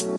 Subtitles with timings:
[0.00, 0.18] Yo,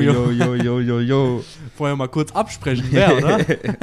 [0.00, 1.44] yo, yo, yo, yo, yo.
[1.76, 3.44] Vorher mal kurz absprechen, wer, oder?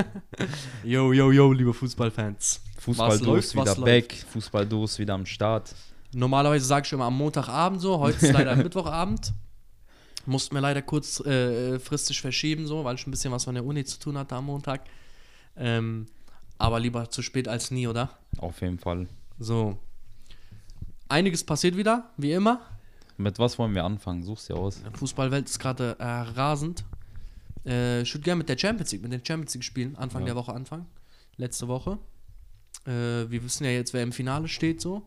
[0.85, 2.62] yo, yo, yo, liebe Fußballfans.
[2.76, 5.76] Was Fußball läuft, ist wieder back, Fußball ist wieder am Start.
[6.13, 9.33] Normalerweise sage ich immer am Montagabend so, heute ist leider Mittwochabend.
[10.26, 13.65] Mussten wir leider kurz äh, fristig verschieben, so, weil ich ein bisschen was von der
[13.65, 14.86] Uni zu tun hatte am Montag.
[15.60, 16.07] Ähm,
[16.57, 18.17] aber lieber zu spät als nie, oder?
[18.38, 19.07] Auf jeden Fall.
[19.38, 19.77] So.
[21.07, 22.61] Einiges passiert wieder, wie immer.
[23.17, 24.23] Mit was wollen wir anfangen?
[24.23, 24.81] Such's dir aus.
[24.81, 26.85] Die Fußballwelt ist gerade äh, rasend.
[27.65, 30.27] Äh, ich würde gerne mit der Champions League, mit den Champions League spielen, Anfang Ja.
[30.27, 30.85] der Woche anfangen.
[31.35, 31.98] Letzte Woche.
[32.85, 32.91] Äh,
[33.29, 35.01] wir wissen ja jetzt, wer im Finale steht, so.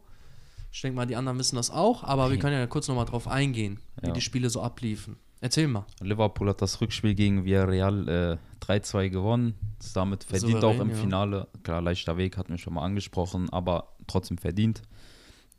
[0.71, 3.29] Ich denke mal, die anderen wissen das auch, aber wir können ja kurz nochmal drauf
[3.29, 4.13] eingehen, wie Ja.
[4.15, 5.17] die Spiele so abliefen.
[5.43, 5.85] Erzähl mal.
[6.01, 9.55] Liverpool hat das Rückspiel gegen Villarreal äh, 3-2 gewonnen.
[9.81, 10.95] Ist damit verdient Souverän, auch im ja.
[10.95, 11.49] Finale.
[11.65, 14.83] Klar, leichter Weg, hatten wir schon mal angesprochen, aber trotzdem verdient.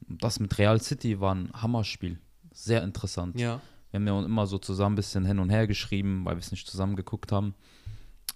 [0.07, 2.17] Das mit Real City war ein Hammerspiel.
[2.53, 3.37] Sehr interessant.
[3.37, 3.59] Ja.
[3.91, 6.51] Wir haben ja immer so zusammen ein bisschen hin und her geschrieben, weil wir es
[6.51, 7.53] nicht zusammen geguckt haben.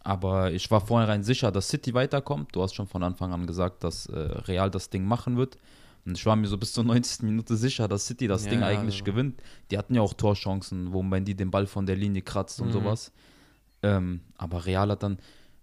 [0.04, 2.54] Aber ich war vornherein sicher, dass City weiterkommt.
[2.54, 5.58] Du hast schon von Anfang an gesagt, dass äh, Real das Ding machen wird.
[6.08, 7.24] Und ich war mir so bis zur 90.
[7.24, 9.04] Minute sicher, dass City das Ja, Ding eigentlich ja.
[9.04, 9.42] gewinnt.
[9.70, 12.68] Die hatten ja auch Torchancen, wo man die den Ball von der Linie kratzt und
[12.70, 12.72] Mhm.
[12.74, 13.12] sowas.
[13.84, 15.20] Ähm, aber Real hat dann,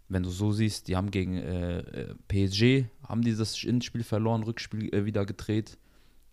[0.09, 4.42] wenn du so siehst, die haben gegen äh, äh, PSG, haben die das Hinspiel verloren,
[4.42, 5.78] Rückspiel äh, wieder gedreht.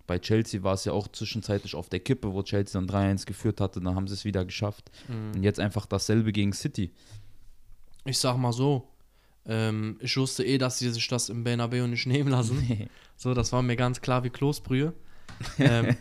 [0.08, 3.62] Bei Chelsea war es ja auch zwischenzeitlich auf der Kippe, wo Chelsea dann 3-1 geführt
[3.62, 4.92] hatte, dann haben sie es wieder geschafft.
[5.08, 5.38] Mhm.
[5.38, 6.92] Und jetzt einfach dasselbe gegen City.
[8.04, 8.90] Ich sag mal so,
[9.46, 12.90] ähm, ich wusste eh, dass sie sich das im Bernabeu nicht nehmen lassen.
[13.18, 14.94] So, das war mir ganz klar wie Kloßbrühe.
[15.60, 15.96] ähm,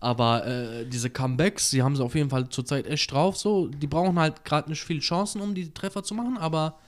[0.00, 3.36] aber äh, diese Comebacks, die haben sie auf jeden Fall zurzeit echt drauf.
[3.36, 6.80] So, die brauchen halt gerade nicht viele Chancen, um die Treffer zu machen, aber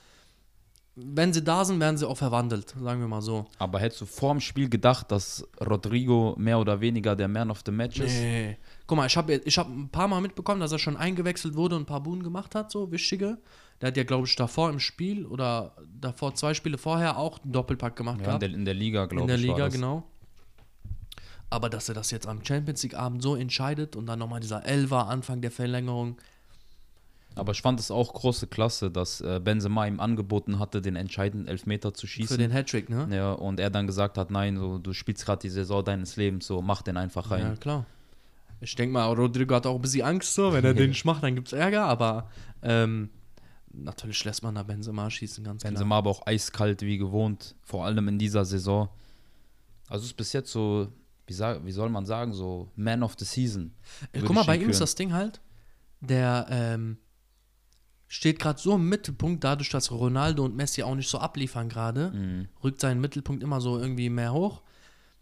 [0.95, 3.45] wenn sie da sind, werden sie auch verwandelt, sagen wir mal so.
[3.57, 7.61] Aber hättest du vor dem Spiel gedacht, dass Rodrigo mehr oder weniger der Man of
[7.65, 8.13] the Match ist?
[8.13, 8.57] Nee.
[8.87, 11.77] Guck mal, ich habe ich hab ein paar Mal mitbekommen, dass er schon eingewechselt wurde
[11.77, 13.37] und ein paar Buhnen gemacht hat, so wichtige.
[13.81, 17.51] Der hat ja, glaube ich, davor im Spiel oder davor zwei Spiele vorher auch einen
[17.51, 18.41] Doppelpack gemacht Ja, in, gehabt.
[18.43, 19.41] der, in der Liga, glaube in ich.
[19.41, 20.03] der war Liga, genau.
[21.49, 25.07] Aber dass er das jetzt am Champions League-Abend so entscheidet und dann nochmal dieser Elfer
[25.07, 26.17] Anfang der Verlängerung.
[27.35, 31.47] Aber ich fand es auch große Klasse, dass äh, Benzema ihm angeboten hatte, den entscheidenden
[31.47, 32.37] Elfmeter zu Für schießen.
[32.37, 33.07] den Hattrick, ne?
[33.13, 36.45] ja, und er dann gesagt hat, nein, so, du spielst gerade die Saison deines Lebens,
[36.47, 37.41] so mach den einfach rein.
[37.43, 37.85] Ja, klar.
[38.59, 41.23] Ich denke mal, Rodrigo hat auch ein bisschen Angst so, wenn er den nicht macht,
[41.23, 42.29] dann gibt es Ärger, aber
[42.63, 43.09] ähm,
[43.73, 45.71] natürlich lässt man da Benzema schießen, ganz klar.
[45.71, 48.89] Benzema aber auch eiskalt wie gewohnt, vor allem in dieser Saison.
[49.87, 50.87] Also es ist bis jetzt so,
[51.27, 53.73] wie, sag, wie soll man sagen, so Man of the Season.
[54.13, 55.41] Äh, Guck mal, bei ihm ist das Ding halt,
[55.99, 56.97] der ähm,
[58.07, 62.11] steht gerade so im Mittelpunkt, dadurch, dass Ronaldo und Messi auch nicht so abliefern gerade,
[62.11, 62.47] Mhm.
[62.63, 64.61] rückt seinen Mittelpunkt immer so irgendwie mehr hoch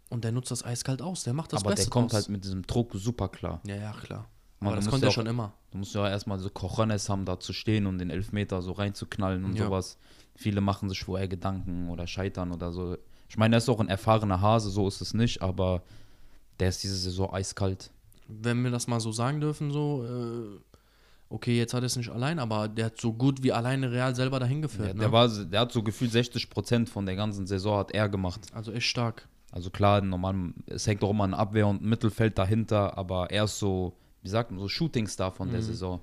[0.08, 1.22] und der nutzt das eiskalt aus.
[1.22, 2.22] Der macht das aber Beste der kommt draus.
[2.22, 3.60] halt mit diesem Druck super klar.
[3.66, 4.28] Ja, ja, klar.
[4.60, 5.52] Man, Aber das konnte ja er schon immer.
[5.70, 9.44] Du musst ja erstmal so Cojones haben, da zu stehen und den Elfmeter so reinzuknallen
[9.44, 9.64] und Ja.
[9.66, 9.96] sowas.
[10.34, 12.96] Viele machen sich vorher Gedanken oder scheitern oder so.
[13.28, 15.82] Ich meine, er ist auch ein erfahrener Hase, so ist es nicht, aber
[16.58, 17.90] der ist diese Saison eiskalt.
[18.28, 20.60] Wenn wir das mal so sagen dürfen, so, äh,
[21.30, 24.14] okay, jetzt hat er es nicht allein, aber der hat so gut wie alleine Real
[24.14, 24.88] selber dahin geführt.
[24.88, 25.00] Der, ne?
[25.00, 28.40] der, war, der hat so gefühlt 60 Prozent von der ganzen Saison hat er gemacht.
[28.52, 29.26] also echt stark.
[29.52, 33.44] Also klar, normal, es hängt auch immer ein Abwehr und ein Mittelfeld dahinter, aber er
[33.44, 35.52] ist so, wie sagt man, so Shootingstar von Mhm.
[35.52, 36.00] der Saison.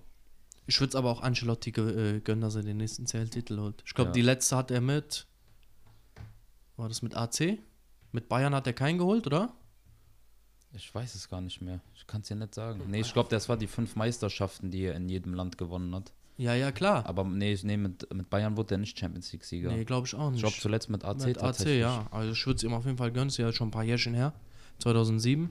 [0.65, 3.83] Ich würde es aber auch Ancelotti äh, gönnen, dass er den nächsten CL-Titel holt.
[3.85, 4.13] Ich glaube, Ja.
[4.13, 5.25] die letzte hat er mit.
[6.75, 7.59] War das mit AC?
[8.11, 9.53] Mit Bayern hat er keinen geholt, oder?
[10.73, 11.79] Ich weiß es gar nicht mehr.
[11.95, 12.81] Ich kann es dir nicht sagen.
[12.87, 16.11] Nee, ich glaube, das war die fünf Meisterschaften, die er in jedem Land gewonnen hat.
[16.37, 17.05] Ja, ja, klar.
[17.07, 19.71] Aber nee, nee mit, mit Bayern wurde er nicht Champions League-Sieger.
[19.71, 20.41] Nee, glaube ich auch ich nicht.
[20.41, 22.05] glaube zuletzt mit AC mit AC, ja.
[22.11, 23.29] Also ich würde es ihm auf jeden Fall gönnen.
[23.29, 24.33] Ist ja schon ein paar Jährchen her.
[24.79, 25.49] 2007.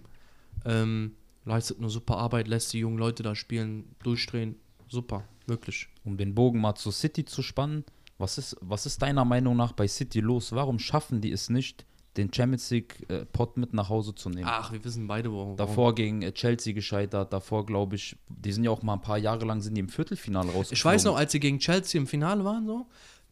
[0.65, 4.57] Ähm, leistet eine super Arbeit, lässt die jungen Leute da spielen, durchdrehen.
[4.89, 5.89] Super, wirklich.
[6.05, 7.85] Um den Bogen mal zu City zu spannen,
[8.19, 10.53] was ist, was ist deiner Meinung nach bei City los?
[10.53, 11.85] Warum schaffen die es nicht,
[12.17, 14.49] den Champions League-Pot mit nach Hause zu nehmen?
[14.49, 15.39] Ach, wir wissen beide, wo.
[15.39, 15.57] warum.
[15.57, 19.19] Davor gegen äh, Chelsea gescheitert, davor glaube ich, die sind ja auch mal ein paar
[19.19, 20.77] Jahre lang sind die im Viertelfinale rausgeflogen.
[20.77, 22.87] Ich weiß noch, als sie gegen Chelsea im Finale waren, so,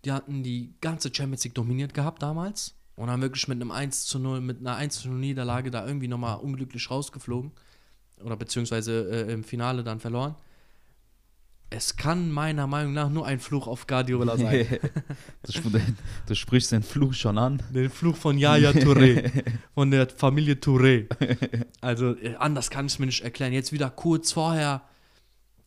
[0.05, 4.05] die hatten die ganze Champions League dominiert gehabt damals und haben wirklich mit einem 1
[4.05, 7.53] zu 0, mit einer 1 zu 0 Niederlage da irgendwie nochmal unglücklich rausgeflogen.
[8.25, 10.35] Oder beziehungsweise äh, im Finale dann verloren.
[11.71, 14.67] Es kann meiner Meinung nach nur ein Fluch auf Guardiola sein.
[15.43, 15.83] du, sp-
[16.27, 17.63] du sprichst den Fluch schon an.
[17.75, 19.31] Den Fluch von Yaya Touré.
[19.75, 21.07] von der Familie Touré.
[21.81, 23.53] Also, äh, anders kann ich es mir nicht erklären.
[23.53, 24.83] Jetzt wieder kurz vorher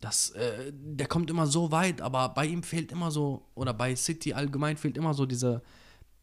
[0.00, 3.94] das, äh, der kommt immer so weit, aber bei ihm fehlt immer so, oder bei
[3.96, 5.60] City allgemein fehlt immer so diese,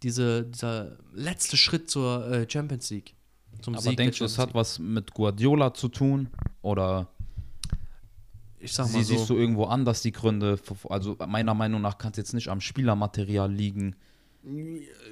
[0.02, 3.14] diese, dieser letzte Schritt zur äh, Champions League.
[3.66, 6.30] Zum aber Sieg denkst du, es hat was mit Guardiola zu tun?
[6.62, 7.08] Oder
[8.60, 9.16] ich sag mal Sie, so.
[9.16, 10.60] siehst du irgendwo anders die Gründe?
[10.88, 13.96] Also meiner Meinung nach kann es jetzt nicht am Spielermaterial liegen.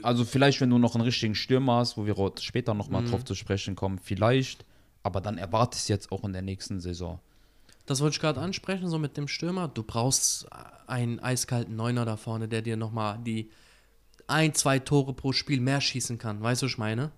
[0.04, 3.08] Also vielleicht, wenn du noch einen richtigen Stürmer hast, wo wir später nochmal mhm.
[3.08, 4.66] drauf zu sprechen kommen, vielleicht.
[5.02, 7.20] Aber dann erwartest du jetzt auch in der nächsten Saison.
[7.88, 9.68] Das wollte ich gerade ansprechen, so mit dem Stürmer.
[9.68, 10.46] Du brauchst
[10.86, 13.50] einen eiskalten Neuner da vorne, der dir nochmal die
[14.28, 16.44] ein, zwei Tore pro Spiel mehr schießen kann.
[16.44, 17.12] Weißt du, was ich meine?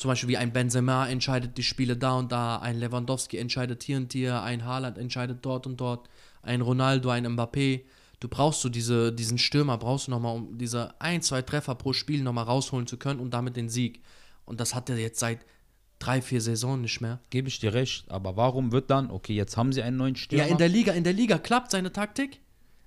[0.00, 3.98] Zum Beispiel wie ein Benzema entscheidet die Spiele da und da, ein Lewandowski entscheidet hier
[3.98, 6.08] und hier, ein Haaland entscheidet dort und dort,
[6.40, 7.82] ein Ronaldo, ein Mbappé.
[8.18, 11.92] Du brauchst so diese, diesen Stürmer, brauchst du nochmal, um diese ein, zwei Treffer pro
[11.92, 14.00] Spiel nochmal rausholen zu können und damit den Sieg.
[14.46, 15.44] Und das hat er jetzt seit
[15.98, 17.20] drei, vier Saisonen nicht mehr.
[17.28, 20.46] Gebe ich dir recht, aber warum wird dann, okay, jetzt haben sie einen neuen Stürmer?
[20.46, 22.40] Ja, in der Liga, in der Liga klappt seine Taktik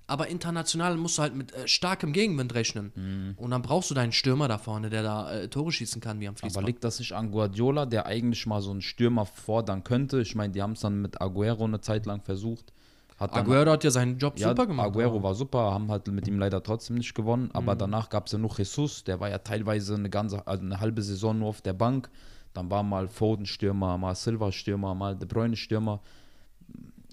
[0.06, 2.92] aber international musst du halt mit äh, starkem Gegenwind rechnen.
[2.94, 3.34] Mhm.
[3.36, 6.28] Und dann brauchst du deinen Stürmer da vorne, der da äh, Tore schießen kann wie
[6.28, 6.62] am Fließband.
[6.62, 10.20] Aber liegt das nicht an Guardiola, der eigentlich mal so einen Stürmer fordern könnte?
[10.20, 12.72] Ich meine, die haben es dann mit Aguero eine Zeit lang versucht.
[13.16, 14.88] Hat Aguero hat ja seinen Job ja, super gemacht.
[14.88, 17.50] Aguero war super, haben halt mit ihm leider trotzdem nicht gewonnen.
[17.52, 17.78] Aber mhm.
[17.78, 21.00] danach gab es ja noch Jesus, der war ja teilweise eine ganze, also eine halbe
[21.00, 22.10] Saison nur auf der Bank.
[22.52, 26.00] Dann war mal Foden Stürmer, mal Silva Stürmer, mal De Bruyne Stürmer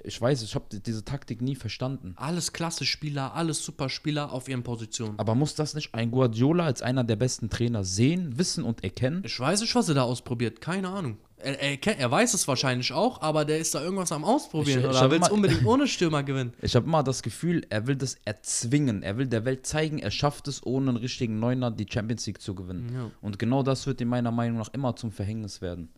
[0.04, 2.14] ich weiß, ich habe diese Taktik nie verstanden.
[2.18, 5.18] Alles klasse Spieler, alles super Spieler auf ihren Positionen.
[5.20, 9.24] Aber muss das nicht ein Guardiola als einer der besten Trainer sehen, wissen und erkennen?
[9.26, 10.62] Ich weiß nicht, was er da ausprobiert.
[10.62, 11.18] Keine Ahnung.
[11.44, 14.86] Er, er, er weiß es wahrscheinlich auch, aber der ist da irgendwas am Ausprobieren ich,
[14.86, 16.54] oder will es unbedingt ohne Stürmer gewinnen.
[16.62, 19.02] Ich habe immer das Gefühl, er will das erzwingen.
[19.02, 22.42] Er will der Welt zeigen, er schafft es, ohne einen richtigen Neuner die Champions League
[22.42, 22.92] zu gewinnen.
[22.94, 23.12] Ja.
[23.22, 25.90] Und genau das wird ihm meiner Meinung nach immer zum Verhängnis werden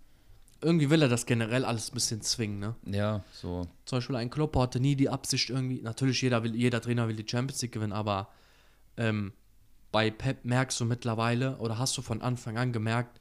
[0.64, 2.76] irgendwie will er das generell alles ein bisschen zwingen, ne?
[2.86, 3.68] Ja, so.
[3.86, 7.16] Zum Beispiel ein Klopp hatte nie die Absicht irgendwie, natürlich jeder will, jeder Trainer will
[7.16, 8.30] die Champions League gewinnen, aber
[8.98, 9.34] ähm,
[9.92, 13.20] bei Pep merkst du mittlerweile oder hast du von Anfang an gemerkt,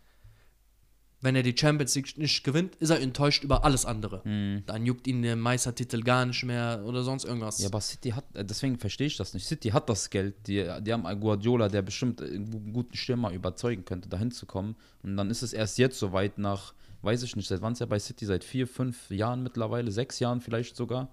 [1.22, 4.22] wenn er die Champions League nicht gewinnt, ist er enttäuscht über alles andere.
[4.24, 4.64] Mhm.
[4.66, 7.60] Dann juckt ihn der Meistertitel gar nicht mehr oder sonst irgendwas.
[7.60, 9.46] Ja, aber City hat, äh, deswegen verstehe ich das nicht.
[9.46, 10.34] City hat das Geld.
[10.48, 14.74] Die, die haben einen Guardiola, der bestimmt einen guten Stürmer überzeugen könnte, dahin zu kommen.
[15.04, 17.80] Und dann ist es erst jetzt so weit nach weiß ich nicht, seit wann ist
[17.80, 18.26] er bei City?
[18.26, 21.08] Seit vier, fünf Jahren mittlerweile, sechs Jahren vielleicht sogar.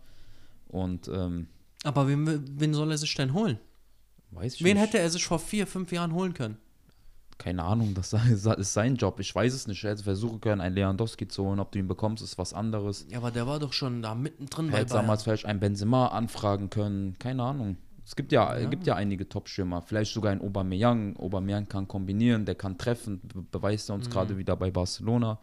[0.68, 1.48] Und ähm,
[1.84, 3.60] aber wen, wen soll er sich denn holen?
[4.32, 4.88] Weiß ich wen nicht.
[4.88, 6.58] hätte er sich vor vier, fünf Jahren holen können?
[7.38, 8.14] Keine Ahnung, das
[8.58, 9.20] ist sein Job.
[9.20, 9.84] Ich weiß es nicht.
[9.84, 11.60] Er hätte versuchen können, einen Lewandowski zu holen.
[11.60, 13.08] Ob du ihn bekommst, ist was anderes.
[13.10, 14.70] Ja, aber der war doch schon da mittendrin.
[14.72, 17.18] Er hätte damals vielleicht einen Benzema anfragen können.
[17.18, 17.78] Keine Ahnung.
[18.06, 18.68] Es gibt ja, ja.
[18.68, 19.82] gibt ja einige Top-Stürmer.
[19.82, 21.16] Vielleicht sogar ein Aubameyang.
[21.18, 23.22] Aubameyang kann kombinieren, der kann treffen.
[23.52, 24.12] Beweist er uns mhm.
[24.12, 25.40] gerade wieder bei Barcelona.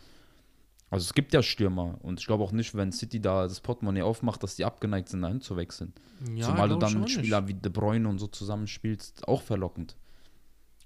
[0.88, 4.02] Also es gibt ja Stürmer und ich glaube auch nicht, wenn City da das Portemonnaie
[4.02, 5.92] aufmacht, dass die abgeneigt sind, dahin zu wechseln.
[6.34, 9.96] Ja, Zumal du dann mit Spielern wie De Bruyne und so zusammenspielst, auch verlockend.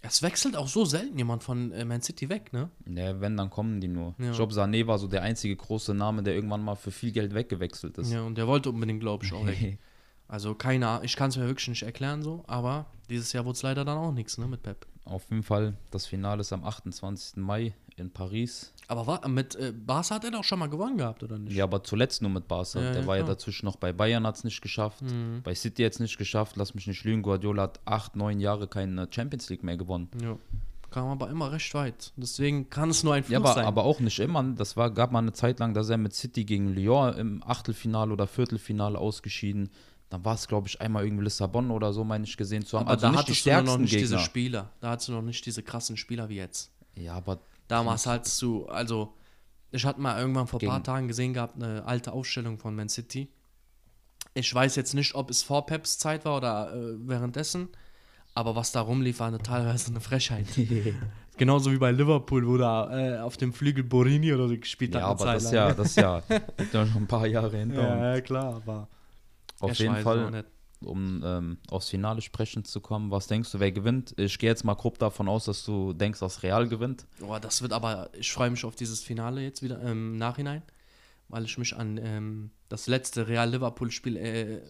[0.03, 2.71] Es wechselt auch so selten jemand von äh, Man City weg, ne?
[2.87, 4.15] Ja, wenn, dann kommen die nur.
[4.19, 4.31] Ja.
[4.31, 7.35] Ich glaube, Sané war so der einzige große Name, der irgendwann mal für viel Geld
[7.35, 8.11] weggewechselt ist.
[8.11, 9.79] Ja, und der wollte unbedingt, glaube ich, auch weg.
[10.31, 13.57] Also keine Ahnung, ich kann es mir wirklich nicht erklären so, aber dieses Jahr wurde
[13.57, 14.87] es leider dann auch nichts, ne, mit Pep.
[15.05, 17.37] Auf jeden Fall, das Finale ist am 28.
[17.39, 18.73] Mai in Paris.
[18.89, 21.55] Aber war, mit äh, Barca hat er doch schon mal gewonnen gehabt, oder nicht?
[21.55, 22.81] Ja, aber zuletzt nur mit Barca.
[22.81, 23.29] Ja, Der ja, war klar.
[23.29, 25.03] ja dazwischen noch bei Bayern, hat es nicht geschafft.
[25.03, 25.43] Mhm.
[25.43, 26.57] Bei City jetzt nicht geschafft.
[26.57, 27.23] Lass mich nicht lügen.
[27.23, 30.09] Guardiola hat acht, neun Jahre keine Champions League mehr gewonnen.
[30.23, 30.37] Ja.
[30.91, 32.13] Kam aber immer recht weit.
[32.17, 33.65] Deswegen kann es nur ein Fluch ja, aber, sein.
[33.65, 34.43] aber auch nicht immer.
[34.43, 38.13] Das war, gab mal eine Zeit lang, dass er mit City gegen Lyon im Achtelfinale
[38.13, 39.71] oder Viertelfinale ausgeschieden.
[40.11, 42.87] Dann war es, glaube ich, einmal irgendwie Lissabon oder so, meine ich, gesehen zu haben.
[42.87, 44.03] Aber also da nicht hattest die du noch nicht Gegner.
[44.03, 44.71] diese Spieler.
[44.81, 46.73] Da hattest du noch nicht diese krassen Spieler wie jetzt.
[46.97, 47.39] Ja, aber
[47.71, 49.15] Damals hattest du, also,
[49.71, 52.89] ich hatte mal irgendwann vor ein paar Tagen gesehen gehabt, eine alte Aufstellung von Man
[52.89, 53.29] City.
[54.35, 57.69] Ich weiß jetzt nicht, ob es vor Peps Zeit war oder äh, währenddessen,
[58.35, 60.47] aber was da rumlief, war eine, teilweise eine Frechheit.
[61.37, 65.03] Genauso wie bei Liverpool, wo da äh, auf dem Flügel Borini oder so gespielt ja,
[65.09, 65.21] hat.
[65.21, 66.23] Ja, aber das ja, das ja,
[66.73, 68.89] ja schon ein paar Jahre hinter ja, Ja, klar, aber.
[69.61, 70.45] Auf jeden Fall
[70.85, 73.11] um ähm, aufs Finale sprechen zu kommen.
[73.11, 74.15] Was denkst du, wer gewinnt?
[74.19, 77.07] Ich gehe jetzt mal grob davon aus, dass du denkst, dass Real gewinnt.
[77.21, 80.63] Oh, das wird aber, ich freue mich auf dieses Finale jetzt wieder im Nachhinein,
[81.29, 84.61] weil ich mich an ähm, das letzte Real-Liverpool-Spiel äh,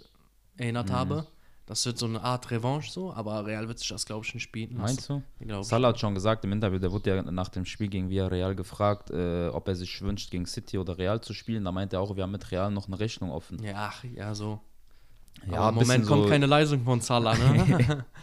[0.56, 0.94] erinnert mhm.
[0.94, 1.26] habe.
[1.66, 4.42] Das wird so eine Art Revanche so, aber Real wird sich das, glaube ich, nicht
[4.42, 4.76] spielen.
[4.76, 5.22] Meinst du?
[5.62, 9.10] Salah hat schon gesagt im Interview, der wurde ja nach dem Spiel gegen Villarreal gefragt,
[9.10, 11.62] äh, ob er sich wünscht, gegen City oder Real zu spielen.
[11.62, 13.62] Da meinte er auch, wir haben mit Real noch eine Rechnung offen.
[13.62, 14.60] Ja, ach, ja, so.
[15.50, 18.04] Ja, im Moment kommt so keine Leistung von Salah, ne?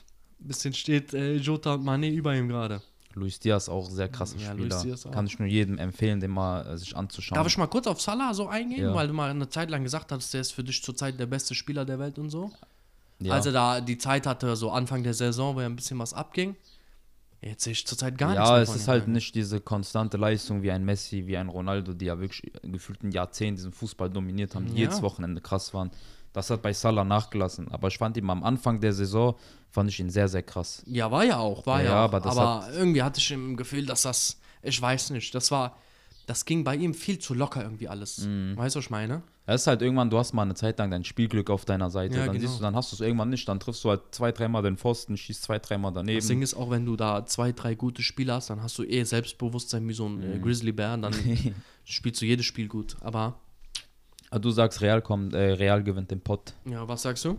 [0.38, 2.80] bisschen steht äh, Jota und Mane über ihm gerade.
[3.14, 4.82] Luis Diaz auch sehr krasser Ja, Luis Spieler.
[4.82, 5.10] Diaz auch.
[5.10, 7.36] Kann ich nur jedem empfehlen, den mal äh, sich anzuschauen.
[7.36, 8.94] Darf ich mal kurz auf Salah so eingehen, Ja.
[8.94, 11.54] weil du mal eine Zeit lang gesagt hast, der ist für dich zurzeit der beste
[11.54, 12.52] Spieler der Welt und so.
[13.18, 13.34] ja.
[13.34, 16.14] Als er da die Zeit hatte, so Anfang der Saison, wo ja ein bisschen was
[16.14, 16.54] abging.
[17.42, 20.62] Jetzt sehe ich zurzeit gar nichts ja, mehr es ist halt nicht diese konstante Leistung
[20.62, 24.54] wie ein Messi, wie ein Ronaldo, die ja wirklich gefühlt ein Jahrzehnt diesen Fußball dominiert
[24.54, 24.78] haben, die Ja.
[24.80, 25.90] jedes Wochenende krass waren.
[26.34, 27.68] Das hat bei Salah nachgelassen.
[27.72, 29.34] Aber ich fand ihn am Anfang der Saison,
[29.70, 30.82] fand ich ihn sehr, sehr krass.
[30.86, 32.12] Ja, war ja auch, war Ja, ja, ja, auch.
[32.12, 35.76] aber Aber, das irgendwie hatte ich im Gefühl, dass das, ich weiß nicht, das war,
[36.26, 38.18] das ging bei ihm viel zu locker irgendwie alles.
[38.18, 38.56] Mhm.
[38.56, 39.22] Weißt du, was ich meine?
[39.52, 42.18] Es ist halt irgendwann, du hast mal eine Zeit lang dein Spielglück auf deiner Seite.
[42.18, 42.46] Ja, dann genau.
[42.48, 43.48] siehst du, dann hast du es irgendwann nicht.
[43.48, 46.18] Dann triffst du halt zwei, dreimal den Pfosten, schießt zwei, dreimal daneben.
[46.18, 48.84] Das Ding ist, auch wenn du da zwei, drei gute Spieler hast, dann hast du
[48.84, 50.36] eh Selbstbewusstsein wie so ein Mhm.
[50.36, 51.12] äh, Grizzly-Bär, dann
[51.84, 52.96] spielst du jedes Spiel gut.
[53.00, 53.40] Aber,
[54.32, 56.52] Ah, du sagst, Real kommt, äh, Real gewinnt den Pott.
[56.64, 57.36] ja, was sagst du?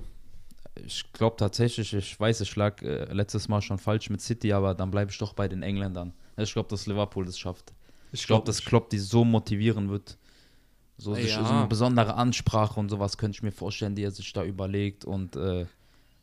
[0.86, 4.74] Ich glaube tatsächlich, ich weiß, ich lag äh, letztes Mal schon falsch mit City, aber
[4.74, 6.14] dann bleibe ich doch bei den Engländern.
[6.38, 7.72] Ich glaube, dass Liverpool das schafft.
[8.12, 10.18] Ich glaube, dass Klopp die so motivieren wird.
[11.02, 11.44] So, sich, Ja.
[11.44, 15.04] so eine besondere Ansprache und sowas könnte ich mir vorstellen, die er sich da überlegt.
[15.04, 15.66] Und äh,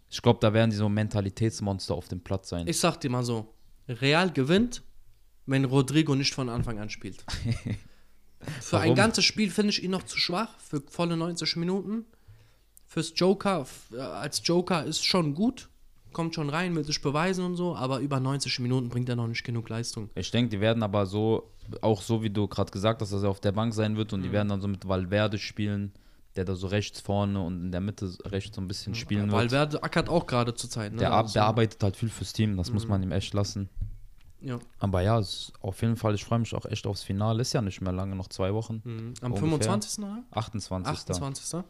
[0.09, 2.69] ich glaube, da werden die so Mentalitätsmonster auf dem Platz sein.
[2.69, 3.53] Ich sag dir mal so,
[3.89, 4.83] Real gewinnt,
[5.47, 7.25] wenn Rodrigo nicht von Anfang an spielt.
[8.61, 8.95] Für ein Warum?
[8.95, 12.05] ganzes Spiel finde ich ihn noch zu schwach, für volle 90 Minuten.
[12.87, 15.69] Fürs Joker, äh, als Joker ist schon gut,
[16.13, 19.27] kommt schon rein, will sich beweisen und so, aber über 90 Minuten bringt er noch
[19.29, 20.11] nicht genug Leistung.
[20.15, 21.51] Ich denke, die werden aber so,
[21.83, 24.21] auch so wie du gerade gesagt hast, dass er auf der Bank sein wird und
[24.21, 24.25] Mhm.
[24.25, 25.93] die werden dann so mit Valverde spielen,
[26.37, 29.33] der da so rechts vorne und in der Mitte rechts so ein bisschen spielen wird.
[29.33, 30.93] Valverde ackert auch gerade zur Zeit.
[30.93, 30.99] Ne?
[30.99, 32.91] Der, Also, der arbeitet halt viel fürs Team, das muss Mhm.
[32.91, 33.69] man ihm echt lassen.
[34.41, 34.59] ja.
[34.79, 35.21] Aber ja,
[35.61, 37.41] auf jeden Fall, ich freue mich auch echt aufs Finale.
[37.43, 38.81] Ist ja nicht mehr lange, noch zwei Wochen.
[38.85, 39.15] Mhm.
[39.21, 39.59] Am Ungefähr.
[39.59, 40.05] 25.
[40.05, 40.23] oder?
[40.31, 40.93] 28.
[40.93, 41.65] 28.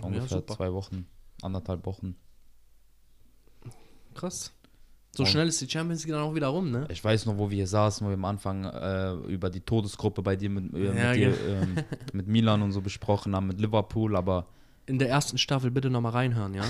[0.00, 0.54] Ungefähr super.
[0.54, 1.06] zwei Wochen,
[1.42, 2.14] anderthalb Wochen.
[4.14, 4.52] Krass.
[5.14, 6.86] So Und- schnell ist die Champions League dann auch wieder rum, ne?
[6.90, 10.22] Ich weiß noch, wo wir hier saßen, wo wir am Anfang äh, über die Todesgruppe
[10.22, 11.76] bei dir mit, äh, Ja, mit, dir, ähm,
[12.14, 14.46] mit Milan und so besprochen haben, mit Liverpool, aber,
[14.86, 16.64] In der ersten Staffel bitte nochmal reinhören, ja?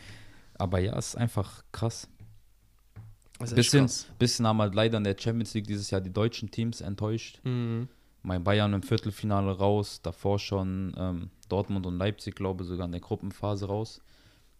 [0.58, 2.08] aber ja, es ist einfach krass.
[3.40, 4.06] Ist Bisschen, krass.
[4.18, 7.40] bisschen haben halt leider in der Champions League dieses Jahr die deutschen Teams enttäuscht.
[7.44, 7.88] Mhm.
[8.22, 12.92] Mein Bayern im Viertelfinale raus, davor schon ähm, Dortmund und Leipzig, glaube ich, sogar in
[12.92, 14.02] der Gruppenphase raus.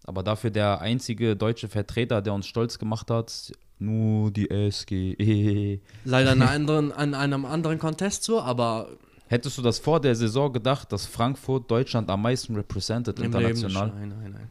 [0.09, 5.81] Aber dafür der einzige deutsche Vertreter, der uns stolz gemacht hat, nur die SG.
[6.07, 8.89] Leider in, einer anderen, an einem anderen Contest so, aber
[9.27, 13.35] Hättest du das vor der Saison gedacht, dass Frankfurt Deutschland am meisten represented im Leben
[13.35, 13.89] international?
[13.89, 14.51] Nein, nein, nein.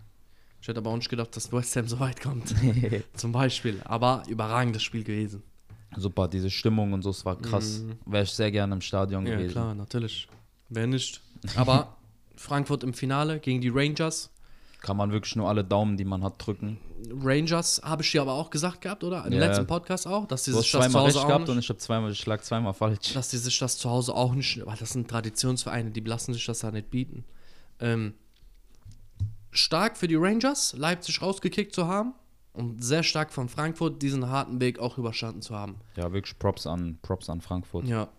[0.62, 2.54] Ich hätte aber auch nicht gedacht, dass West Ham so weit kommt.
[3.16, 3.82] Zum Beispiel.
[3.84, 5.42] Aber überragendes Spiel gewesen.
[5.96, 7.84] Super, diese Stimmung und so, es war krass.
[8.06, 9.26] Wäre ich sehr gerne im Stadion.
[9.26, 9.54] Ja, gewesen.
[9.54, 10.28] klar, natürlich.
[10.70, 11.20] Wer nicht.
[11.56, 11.98] Aber
[12.36, 14.30] Frankfurt im Finale gegen die Rangers.
[14.82, 16.78] Kann man wirklich nur alle Daumen, die man hat, drücken.
[17.22, 19.26] Rangers habe ich dir aber auch gesagt gehabt, oder?
[19.26, 19.40] Im Ja.
[19.40, 21.66] letzten Podcast auch, dass die sich das zu zweimal Hause recht auch gehabt und nicht,
[21.66, 23.14] ich habe zweimal, ich lag zweimal falsch.
[23.14, 26.46] dass die sich das zu Hause auch nicht, weil das sind Traditionsvereine, die lassen sich
[26.46, 27.26] das da nicht bieten.
[27.80, 28.14] Ähm,
[29.52, 32.14] stark für die Rangers, Leipzig rausgekickt zu haben
[32.54, 35.76] und sehr stark von Frankfurt, diesen harten Weg auch überstanden zu haben.
[35.96, 37.86] Ja, wirklich Props an, Props an Frankfurt.
[37.88, 38.10] Ja.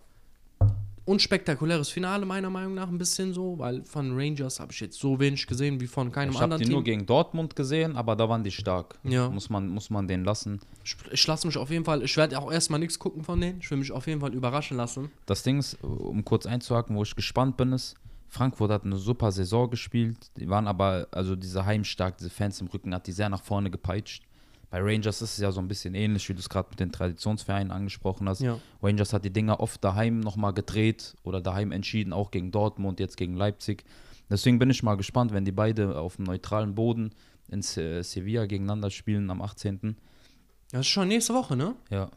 [1.09, 5.19] Unspektakuläres Finale meiner Meinung nach ein bisschen so, weil von Rangers habe ich jetzt so
[5.19, 6.73] wenig gesehen wie von keinem Ich habe anderen die Team.
[6.73, 8.99] nur gegen Dortmund gesehen, aber da waren die stark.
[9.03, 9.27] Ja.
[9.27, 10.59] Muss man, muss man den lassen.
[10.83, 13.59] Ich, ich lasse mich auf jeden Fall, ich werde auch erstmal nichts gucken von denen.
[13.59, 15.09] Ich will mich auf jeden Fall überraschen lassen.
[15.25, 17.95] Das Ding ist, um kurz einzuhaken, wo ich gespannt bin, ist,
[18.27, 20.17] Frankfurt hat eine super Saison gespielt.
[20.37, 23.71] Die waren aber, also diese heimstark, diese Fans im Rücken, hat die sehr nach vorne
[23.71, 24.23] gepeitscht.
[24.69, 26.91] Bei Rangers ist es ja so ein bisschen ähnlich, wie du es gerade mit den
[26.91, 28.41] Traditionsvereinen angesprochen hast.
[28.41, 28.59] Ja.
[28.83, 33.17] Rangers hat die Dinger oft daheim nochmal gedreht oder daheim entschieden, auch gegen Dortmund, jetzt
[33.17, 33.83] gegen Leipzig.
[34.29, 37.11] Deswegen bin ich mal gespannt, wenn die beide auf dem neutralen Boden
[37.47, 39.97] in Se- Sevilla gegeneinander spielen am 18.
[40.71, 41.73] Das ist schon nächste Woche, ne?
[41.89, 42.11] Ja.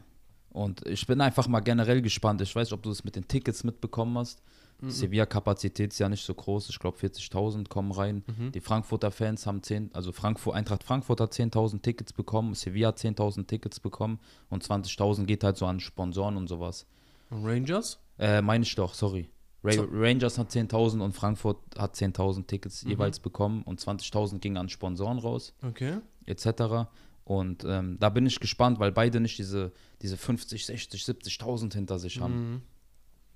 [0.51, 2.39] Und ich bin einfach mal generell gespannt.
[2.41, 4.43] Ich weiß ob du das mit den Tickets mitbekommen hast.
[4.83, 4.89] Mhm.
[4.91, 6.69] Sevilla-Kapazität ist ja nicht so groß.
[6.69, 8.23] Ich glaube, 40.000 kommen rein.
[8.27, 8.51] Mhm.
[8.51, 12.97] Die Frankfurter Fans haben 10, also Frankfurt, Eintracht Frankfurt hat 10.000 Tickets bekommen, Sevilla hat
[12.99, 16.85] 10.000 Tickets bekommen und 20.000 geht halt so an Sponsoren und sowas.
[17.29, 17.99] Und Rangers?
[18.19, 19.29] Äh, meine ich doch, sorry.
[19.63, 19.87] Ra So.
[19.89, 22.89] Rangers hat 10.000 und Frankfurt hat 10.000 Tickets Mhm.
[22.91, 25.99] jeweils bekommen und 20.000 gingen an Sponsoren raus Okay.
[26.25, 26.89] etc.
[27.25, 29.71] Und ähm, da bin ich gespannt, weil beide nicht diese,
[30.01, 32.61] diese 50, 60, 70.000 hinter sich haben.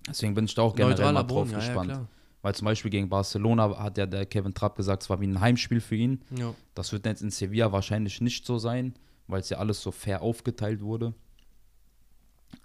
[0.07, 1.91] Deswegen bin ich da auch generell mal drauf Boden, ja, ja, gespannt.
[1.91, 2.07] klar.
[2.41, 5.39] weil zum Beispiel gegen Barcelona hat ja der Kevin Trapp gesagt, es war wie ein
[5.39, 6.21] Heimspiel für ihn.
[6.37, 6.53] Ja.
[6.75, 8.93] Das wird jetzt in Sevilla wahrscheinlich nicht so sein,
[9.27, 11.13] weil es ja alles so fair aufgeteilt wurde.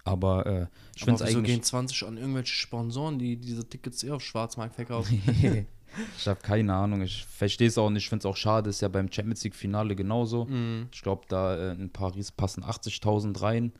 [0.05, 1.55] Aber äh, ich finde es eigentlich.
[1.55, 5.21] gehen 20 an irgendwelche Sponsoren, die diese Tickets eh auf Schwarzmarkt verkaufen?
[6.17, 7.01] ich habe keine Ahnung.
[7.01, 8.03] Ich verstehe es auch nicht.
[8.03, 8.69] Ich finde es auch schade.
[8.69, 10.45] Ist ja beim Champions League Finale genauso.
[10.45, 10.87] Mhm.
[10.91, 13.71] Ich glaube, da äh, in Paris passen 80.000 rein.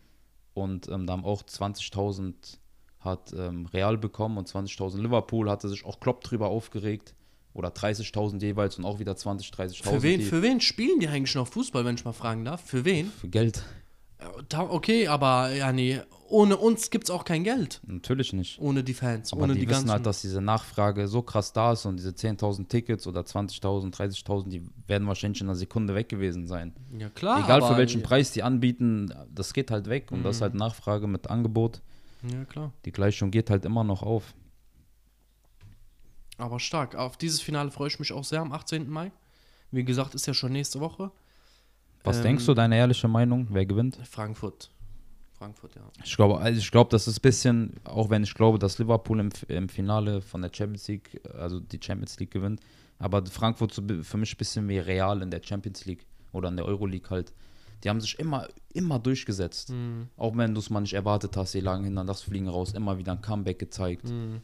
[0.54, 2.58] und ähm, da haben auch 20.000
[3.04, 7.16] hat ähm, Real bekommen und 20.000 Liverpool, hatte sich auch Klopp drüber aufgeregt.
[7.56, 9.84] Oder 30.000 jeweils und auch wieder 20, 30.000.
[9.84, 12.62] Für wen, für wen spielen die eigentlich noch Fußball, wenn ich mal fragen darf?
[12.66, 13.12] Für wen?
[13.12, 13.64] für Geld.
[14.18, 17.80] Äh, okay, aber ja, nee, ohne uns gibt es auch kein Geld.
[17.86, 18.60] Natürlich nicht.
[18.60, 19.92] Ohne die Fans, Aber ohne die, die, wissen ganzen.
[19.92, 24.50] halt, dass diese Nachfrage so krass da ist und diese 10.000 Tickets oder 20.000, 30.000,
[24.50, 26.74] die werden wahrscheinlich in einer Sekunde weg gewesen sein.
[26.98, 27.44] ja, klar.
[27.44, 30.12] Egal für welchen Preis die anbieten, das geht halt weg.
[30.12, 30.44] Und das ist Mhm.
[30.46, 31.82] halt Nachfrage mit Angebot.
[32.32, 32.72] Ja, klar.
[32.86, 34.34] Die Gleichung geht halt immer noch auf.
[36.38, 36.96] Aber stark.
[36.96, 38.90] Auf dieses Finale freue ich mich auch sehr am 18.
[38.90, 39.12] Mai.
[39.72, 41.12] Wie gesagt, ist ja schon nächste Woche.
[42.04, 43.48] Was Ähm, denkst du, deine ehrliche Meinung?
[43.50, 43.98] Wer gewinnt?
[44.10, 44.70] Frankfurt.
[45.38, 45.82] Frankfurt, ja.
[46.04, 49.20] Ich glaube, also ich glaube, das ist ein bisschen, auch wenn ich glaube, dass Liverpool
[49.20, 52.62] im, im Finale von der Champions League, also die Champions League gewinnt,
[53.00, 56.66] aber Frankfurt für mich ein bisschen wie Real in der Champions League oder in der
[56.66, 57.34] Euroleague halt.
[57.84, 59.70] Die haben sich immer, immer durchgesetzt.
[59.72, 60.08] Mhm.
[60.18, 62.98] Auch wenn du es mal nicht erwartet hast, sie lagen hinter das Fliegen raus, immer
[62.98, 64.06] wieder ein Comeback gezeigt.
[64.06, 64.42] Mhm.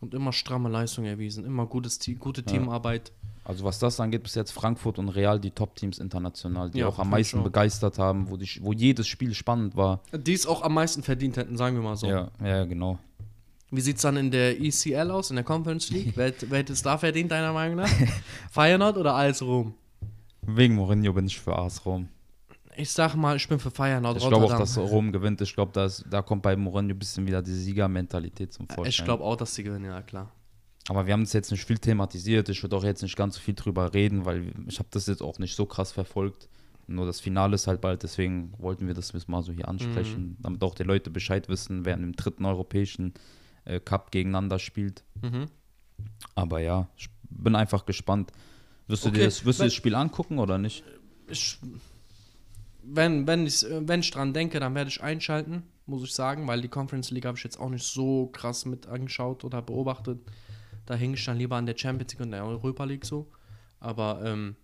[0.00, 1.44] Und immer stramme Leistung erwiesen.
[1.44, 3.12] Immer gutes gute Teamarbeit.
[3.44, 6.98] Also was das angeht, bis jetzt Frankfurt und Real die Top-Teams international, die Ja, auch
[6.98, 7.44] am meisten auch.
[7.44, 10.00] begeistert haben, wo, die, wo jedes Spiel spannend war.
[10.12, 12.06] Die es auch am meisten verdient hätten, sagen wir mal so.
[12.06, 12.98] Ja, ja, genau.
[13.70, 16.12] Wie sieht es dann in der ECL aus, in der Conference League?
[16.16, 17.90] wer, wer hätte es da verdient, deiner Meinung nach?
[18.50, 19.74] Feyenoord oder AS Rom?
[20.42, 22.08] Wegen Mourinho bin ich für AS Rom.
[22.80, 25.40] Ich sag mal, ich bin für Feyenoord Ich glaube auch, dass Rom gewinnt.
[25.40, 25.72] Ich glaube,
[26.08, 28.90] da kommt bei Mourinho ein bisschen wieder die Siegermentalität zum Vorschein.
[28.90, 30.32] ich glaube auch, dass sie gewinnen, ja klar.
[30.88, 32.48] Aber wir haben es jetzt nicht viel thematisiert.
[32.48, 35.22] Ich würde auch jetzt nicht ganz so viel drüber reden, weil ich habe das jetzt
[35.22, 36.48] auch nicht so krass verfolgt.
[36.86, 40.36] Nur das Finale ist halt bald, deswegen wollten wir das jetzt mal so hier ansprechen,
[40.40, 43.14] damit auch die Leute Bescheid wissen, wer im dritten europäischen
[43.64, 45.04] äh, Cup gegeneinander spielt.
[45.22, 45.46] Mhm.
[46.34, 48.32] Aber ja, ich bin einfach gespannt.
[48.88, 50.82] Wirst du Okay, dir das, wirst du das Spiel angucken oder nicht?
[51.28, 51.60] Ich,
[52.92, 56.60] wenn, wenn, ich, wenn ich dran denke, dann werde ich einschalten, muss ich sagen, weil
[56.60, 60.20] die Conference League habe ich jetzt auch nicht so krass mit angeschaut oder beobachtet.
[60.86, 63.30] Da hänge ich dann lieber an der Champions League und der Europa League so.
[63.78, 64.56] Aber ähm,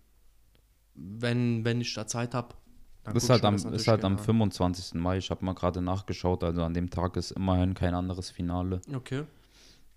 [0.93, 2.55] wenn, wenn ich da Zeit habe,
[3.03, 4.95] dann ist halt mir am, das ist halt am gerne 25.
[4.95, 5.17] Mai.
[5.17, 6.43] Ich habe mal gerade nachgeschaut.
[6.43, 8.81] Also an dem Tag ist immerhin kein anderes Finale.
[8.93, 9.23] Okay.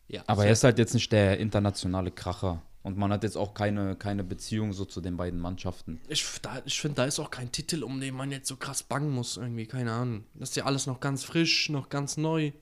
[0.07, 2.63] Ja, Aber er ist halt jetzt nicht der internationale Kracher.
[2.83, 6.01] Und man hat jetzt auch keine, keine Beziehung so zu den beiden Mannschaften.
[6.09, 8.83] Ich, da- ich finde, da ist auch kein Titel, um den man jetzt so krass
[8.83, 10.25] bangen muss, irgendwie, keine Ahnung.
[10.35, 12.53] Das ist ja alles noch ganz frisch, noch ganz neu.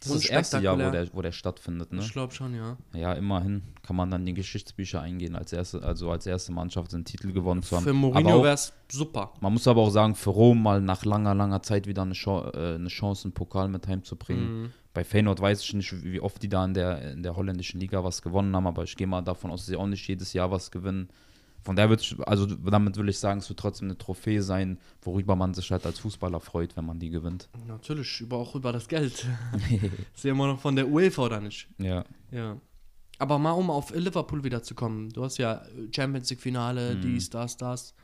[0.00, 1.92] Das ist das erste Jahr, wo der, wo der stattfindet.
[1.92, 2.00] Ne?
[2.02, 2.76] Ich glaube schon, ja.
[2.92, 5.36] Ja, immerhin kann man dann in die Geschichtsbücher eingehen.
[5.36, 7.84] Als erste, also als erste Mannschaft einen Titel gewonnen zu haben.
[7.84, 9.32] Für Mourinho wäre es super.
[9.40, 12.50] Man muss aber auch sagen, für Rom mal nach langer, langer Zeit wieder eine, Chance,
[12.52, 14.62] äh, eine Chance, einen Pokal mit heimzubringen.
[14.62, 14.72] Mhm.
[14.94, 18.04] Bei Feyenoord weiß ich nicht, wie oft die da in der, in der holländischen Liga
[18.04, 20.50] was gewonnen haben, aber ich gehe mal davon aus, dass sie auch nicht jedes Jahr
[20.50, 21.08] was gewinnen.
[21.62, 25.36] Von daher wird, also damit will ich sagen, es wird trotzdem eine Trophäe sein, worüber
[25.36, 27.48] man sich halt als Fußballer freut, wenn man die gewinnt.
[27.68, 29.26] Natürlich, über, auch über das Geld.
[30.14, 31.68] ist ja immer noch von der UEFA oder nicht?
[31.78, 32.04] Ja.
[32.32, 32.56] Ja.
[33.18, 35.10] Aber mal um auf Liverpool wieder zu kommen.
[35.10, 35.62] Du hast ja
[35.94, 37.00] Champions League Finale, Mhm.
[37.02, 37.94] dies, das, das.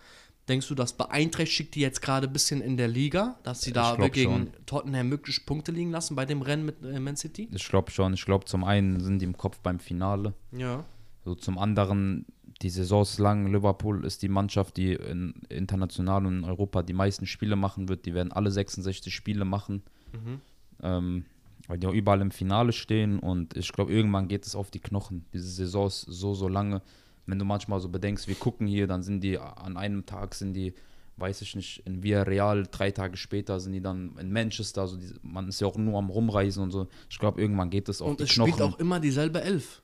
[0.48, 3.96] Denkst du, das beeinträchtigt die jetzt gerade ein bisschen in der Liga, dass sie da
[4.08, 4.50] gegen.
[4.66, 7.48] Tottenham möglich Punkte liegen lassen bei dem Rennen mit äh, Man City?
[7.52, 8.14] Ich glaube schon.
[8.14, 10.34] Ich glaube, zum einen sind die im Kopf beim Finale.
[10.52, 10.84] Ja.
[11.24, 12.24] So zum anderen,
[12.62, 13.46] die Saison ist lang.
[13.52, 18.06] Liverpool ist die Mannschaft, die in, international und in Europa die meisten Spiele machen wird.
[18.06, 19.82] Die werden alle 66 Spiele machen,
[20.12, 20.40] Mhm.
[20.82, 21.24] ähm,
[21.66, 23.18] weil die auch überall im Finale stehen.
[23.18, 25.26] Und ich glaube, irgendwann geht es auf die Knochen.
[25.34, 26.80] Diese Saison ist so, so lange.
[27.28, 30.54] Wenn du manchmal so bedenkst, wir gucken hier, dann sind die an einem Tag, sind
[30.54, 30.74] die,
[31.18, 34.80] weiß ich nicht, in Villarreal, drei Tage später sind die dann in Manchester.
[34.80, 36.88] Also die, man ist ja auch nur am Rumreisen und so.
[37.10, 38.52] Ich glaube, irgendwann geht es auf Und es Knochen.
[38.52, 39.82] spielt auch immer dieselbe Elf.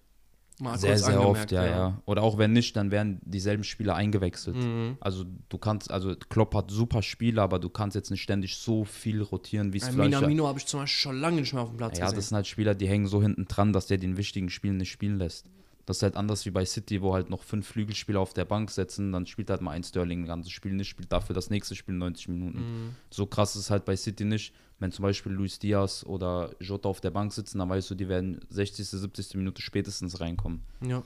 [0.60, 4.54] Mal Sehr, sehr oft, ja, ja, Oder auch wenn nicht, dann werden dieselben Spieler eingewechselt.
[4.54, 4.96] Mhm.
[5.00, 8.84] Also du kannst, also Klopp hat super Spiele, aber du kannst jetzt nicht ständig so
[8.84, 10.10] viel rotieren, wie es Ein vielleicht.
[10.12, 12.28] Minamino habe ich zum Beispiel schon lange nicht mehr auf dem Platz ja, das gesehen.
[12.28, 15.18] sind halt Spieler, die hängen so hinten dran, dass der den wichtigen Spielen nicht spielen
[15.18, 15.46] lässt.
[15.86, 18.70] Das ist halt anders wie bei City, wo halt noch fünf Flügelspieler auf der Bank
[18.70, 21.74] setzen, dann spielt halt mal ein Sterling ein ganzes Spiel nicht, spielt dafür das nächste
[21.74, 22.58] Spiel 90 Minuten.
[22.58, 22.96] Mhm.
[23.10, 24.54] So krass ist es halt bei City nicht.
[24.78, 28.08] Wenn zum Beispiel Luis Diaz oder Jota auf der Bank sitzen, dann weißt du, die
[28.08, 29.34] werden 60., 70.
[29.36, 30.62] Minute spätestens reinkommen.
[30.80, 31.02] Ja.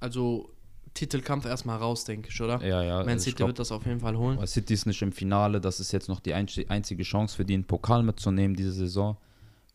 [0.00, 0.50] Also
[0.94, 2.60] Titelkampf erstmal raus, denke ich, oder?
[2.66, 2.98] Ja, ja.
[2.98, 4.38] Man also City glaub- wird das auf jeden Fall holen.
[4.38, 7.44] Weil City ist nicht im Finale, das ist jetzt noch die einzi- einzige Chance für
[7.44, 9.16] die, einen Pokal mitzunehmen diese Saison.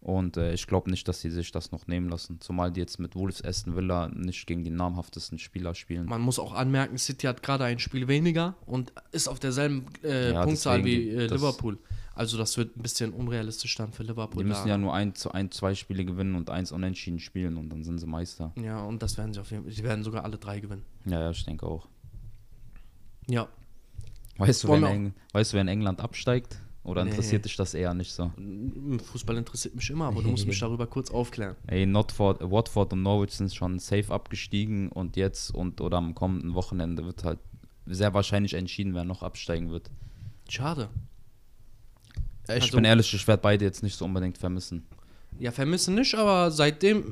[0.05, 2.39] Und äh, ich glaube nicht, dass sie sich das noch nehmen lassen.
[2.39, 6.05] Zumal die jetzt mit Wolves Aston Villa nicht gegen die namhaftesten Spieler spielen.
[6.05, 10.31] Man muss auch anmerken, City hat gerade ein Spiel weniger und ist auf derselben äh,
[10.31, 11.79] Ja, Punktzahl wie äh, Liverpool.
[12.13, 14.43] Also das wird ein bisschen unrealistisch dann für Liverpool.
[14.43, 14.69] Die müssen da.
[14.69, 17.97] ja nur ein, zu- ein, zwei Spiele gewinnen und eins unentschieden spielen und dann sind
[17.97, 18.53] sie Meister.
[18.61, 19.71] Ja, und das werden sie auf jeden Fall.
[19.73, 20.83] Sie werden sogar alle drei gewinnen.
[21.05, 21.87] Ja, ja, ich denke auch.
[23.27, 23.47] Ja.
[24.37, 26.59] Weißt du, wer in, Eng weißt du, wer in England absteigt?
[26.85, 27.09] Oder Nee.
[27.09, 28.31] interessiert dich das eher nicht so?
[29.11, 31.55] Fußball interessiert mich immer, aber du musst mich darüber kurz aufklären.
[31.67, 36.53] Ey, Notford, Watford und Norwich sind schon safe abgestiegen und jetzt und oder am kommenden
[36.53, 37.39] Wochenende wird halt
[37.87, 39.89] sehr wahrscheinlich entschieden, wer noch absteigen wird.
[40.47, 40.89] Schade.
[42.47, 44.85] Ich Also- bin ehrlich, ich werde beide jetzt nicht so unbedingt vermissen.
[45.39, 47.03] Ja, vermissen nicht, aber seitdem.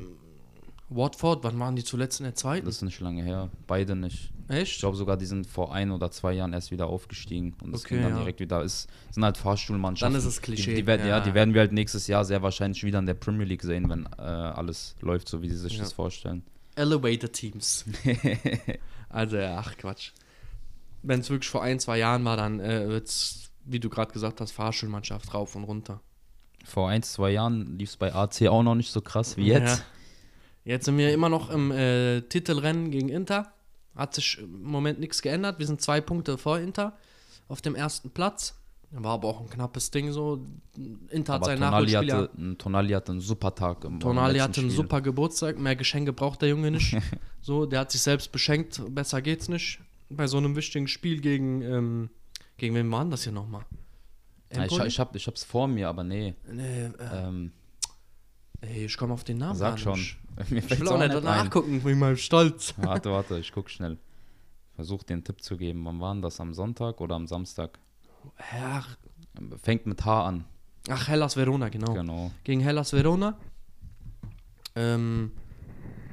[0.95, 2.65] Watford, wann waren die zuletzt in der zweiten?
[2.65, 3.49] Das ist nicht lange her.
[3.67, 4.32] Beide nicht.
[4.49, 4.79] Ich Echt?
[4.79, 7.95] glaube sogar, die sind vor ein oder zwei Jahren erst wieder aufgestiegen und es Okay,
[7.95, 8.19] ging dann ja.
[8.19, 8.62] direkt wieder.
[8.62, 10.13] Es sind halt Fahrstuhlmannschaften.
[10.13, 10.71] Dann ist es Klischee.
[10.71, 11.17] Die, die, werden, ja.
[11.17, 11.19] Ja.
[11.21, 14.06] die werden wir halt nächstes Jahr sehr wahrscheinlich wieder in der Premier League sehen, wenn
[14.17, 15.79] äh, alles läuft, so wie sie sich Ja.
[15.79, 16.43] das vorstellen.
[16.75, 17.86] Elevator Teams.
[19.10, 20.12] also, ja, ach Quatsch.
[21.01, 24.12] Wenn es wirklich vor ein, zwei Jahren war, dann äh, wird es, wie du gerade
[24.12, 26.01] gesagt hast, Fahrschulmannschaft rauf und runter.
[26.65, 29.79] Vor ein, zwei Jahren lief es bei AC auch noch nicht so krass wie jetzt.
[29.79, 29.86] Ja.
[30.65, 33.52] Jetzt sind wir immer noch im äh, Titelrennen gegen Inter.
[33.95, 35.60] Hat sich im Moment nichts geändert.
[35.60, 36.97] Wir sind zwei Punkte vor Inter
[37.47, 38.56] auf dem ersten Platz.
[38.91, 40.45] War aber auch ein knappes Ding so.
[41.10, 43.84] Inter hat seinen Tonali hatte, Tonali hatte einen super Tag.
[43.86, 44.84] Im, Tonali hatte einen Spiel.
[44.84, 45.58] super Geburtstag.
[45.58, 46.95] Mehr Geschenke braucht der Junge nicht.
[47.41, 48.82] so, der hat sich selbst beschenkt.
[48.89, 49.80] Besser geht's nicht.
[50.10, 51.63] Bei so einem wichtigen Spiel gegen.
[51.63, 52.10] Ähm,
[52.58, 53.65] gegen wen war denn das hier nochmal?
[54.54, 56.36] Ja, ich, ich, hab, ich hab's vor mir, aber nee.
[56.52, 57.52] Nee, äh, Ähm,
[58.63, 59.99] ey, ich komme auf den Namen sag schon.
[59.99, 60.17] nicht.
[60.49, 62.73] Mir Ich will auch nicht nachgucken, bin mal stolz.
[62.78, 63.97] Warte, warte, ich guck schnell.
[64.76, 65.86] Versuch den Tipp zu geben.
[65.86, 66.39] Wann war das?
[66.39, 67.78] Am Sonntag oder am Samstag?
[68.38, 68.97] Ach,
[69.62, 70.45] Fängt mit H an.
[70.89, 71.93] ach, Hellas Verona, genau.
[71.93, 72.32] Genau.
[72.43, 73.38] Gegen Hellas Verona.
[74.76, 75.32] Ähm,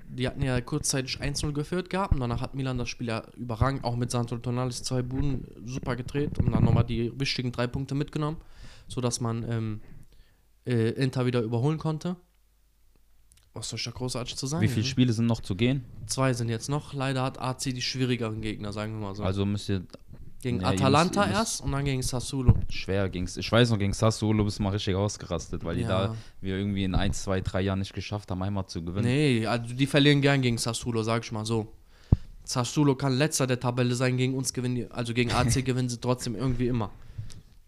[0.09, 3.85] die hatten ja kurzzeitig 1-0 geführt gehabt und danach hat Milan das Spiel ja überragend,
[3.85, 7.95] auch mit Santo Tonalis zwei Buden super gedreht und dann nochmal die wichtigen drei Punkte
[7.95, 8.39] mitgenommen,
[8.89, 9.81] sodass man ähm,
[10.67, 12.17] äh, Inter wieder überholen konnte.
[13.55, 14.63] Was soll ich da großartig zu sagen?
[14.63, 15.85] Wie viele Spiele sind noch zu gehen?
[16.07, 16.93] Zwei sind jetzt noch.
[16.95, 19.25] Leider hat AC die schwierigeren Gegner, sagen wir mal so.
[19.25, 19.83] Also müsst ihr
[20.41, 22.55] gegen ja, Atalanta ihr müsst- erst und dann gegen Sassuolo.
[22.69, 23.37] schwer ging's.
[23.37, 25.89] Ich weiß noch, gegen Sassuolo bist du mal richtig ausgerastet, weil die Ja.
[26.09, 29.07] da wir irgendwie in 1, 2, 3 Jahren nicht geschafft haben, einmal zu gewinnen.
[29.07, 31.67] Nee, also die verlieren gern gegen Sassuolo, sag ich mal so.
[32.45, 35.99] Sassuolo kann letzter der Tabelle sein, gegen uns gewinnen, die, also gegen AC gewinnen sie
[36.01, 36.91] trotzdem irgendwie immer.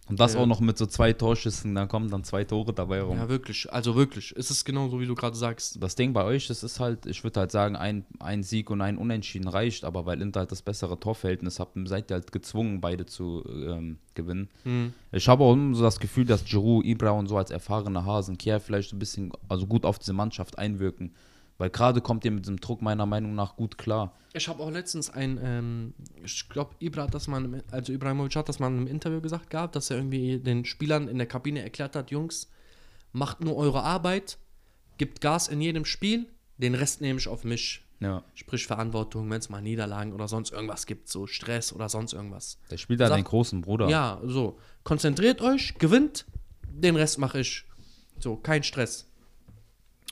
[0.09, 0.41] Und das Ja.
[0.41, 3.17] auch noch mit so zwei Torschüssen, dann kommen dann zwei Tore dabei rum.
[3.19, 4.35] Ja, wirklich, also wirklich.
[4.37, 5.81] Es ist genau so, wie du gerade sagst.
[5.81, 8.81] Das Ding bei euch, das ist halt, ich würde halt sagen, ein, ein Sieg und
[8.81, 12.81] ein Unentschieden reicht, aber weil Inter halt das bessere Torverhältnis hat, seid ihr halt gezwungen,
[12.81, 14.49] beide zu ähm, gewinnen.
[14.65, 14.93] Hm.
[15.13, 18.37] Ich habe auch immer so das Gefühl, dass Giroud, Ibra und so als erfahrene Hasen,
[18.37, 21.13] Kier vielleicht ein bisschen, also gut auf diese Mannschaft einwirken.
[21.59, 24.17] Weil gerade kommt ihr mit diesem Druck meiner Meinung nach gut klar.
[24.33, 28.35] Ich habe auch letztens ein, ähm, ich glaube, Ibra hat das mal, im- also Ibrahimovic
[28.37, 31.63] hat das mal im Interview gesagt gehabt, dass er irgendwie den Spielern in der Kabine
[31.63, 32.51] erklärt hat, Jungs,
[33.13, 34.39] macht nur eure Arbeit,
[34.97, 37.85] gibt Gas in jedem Spiel, den Rest nehme ich auf mich.
[38.01, 38.25] Ja.
[38.35, 42.59] Sprich Verantwortung, wenn es mal Niederlagen oder sonst irgendwas gibt, so Stress oder sonst irgendwas.
[42.71, 43.89] Der spielt Sag- den großen Bruder.
[43.89, 44.59] Ja, so.
[44.83, 46.25] Konzentriert euch, gewinnt,
[46.69, 47.65] den Rest mache ich.
[48.19, 49.07] So, kein Stress.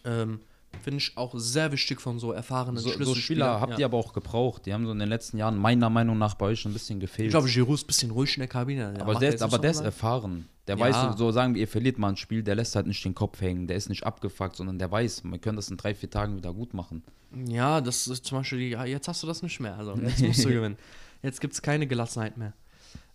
[0.04, 0.40] Ähm,
[0.82, 3.14] Finde ich auch sehr wichtig von so erfahrenen So, so.
[3.14, 3.78] Spieler habt ja.
[3.80, 4.64] ihr aber auch gebraucht.
[4.66, 7.26] Die haben so in den letzten Jahren meiner Meinung nach bei euch ein bisschen gefehlt.
[7.26, 8.94] Ich glaube, Giroud ist ein bisschen ruhig in der Kabine.
[8.98, 10.48] aber der, ist, aber der ist erfahren.
[10.66, 10.84] Der Ja.
[10.84, 13.40] weiß, so sagen wir, ihr verliert mal ein Spiel, der lässt halt nicht den Kopf
[13.40, 13.66] hängen.
[13.66, 16.54] Der ist nicht abgefuckt, sondern der weiß, wir können das in drei, vier Tagen wieder
[16.54, 17.02] gut machen.
[17.46, 19.76] Ja, das ist zum Beispiel, die, ja, jetzt hast du das nicht mehr.
[19.76, 20.76] Also, jetzt musst du gewinnen.
[21.22, 22.54] Jetzt gibt es keine Gelassenheit mehr.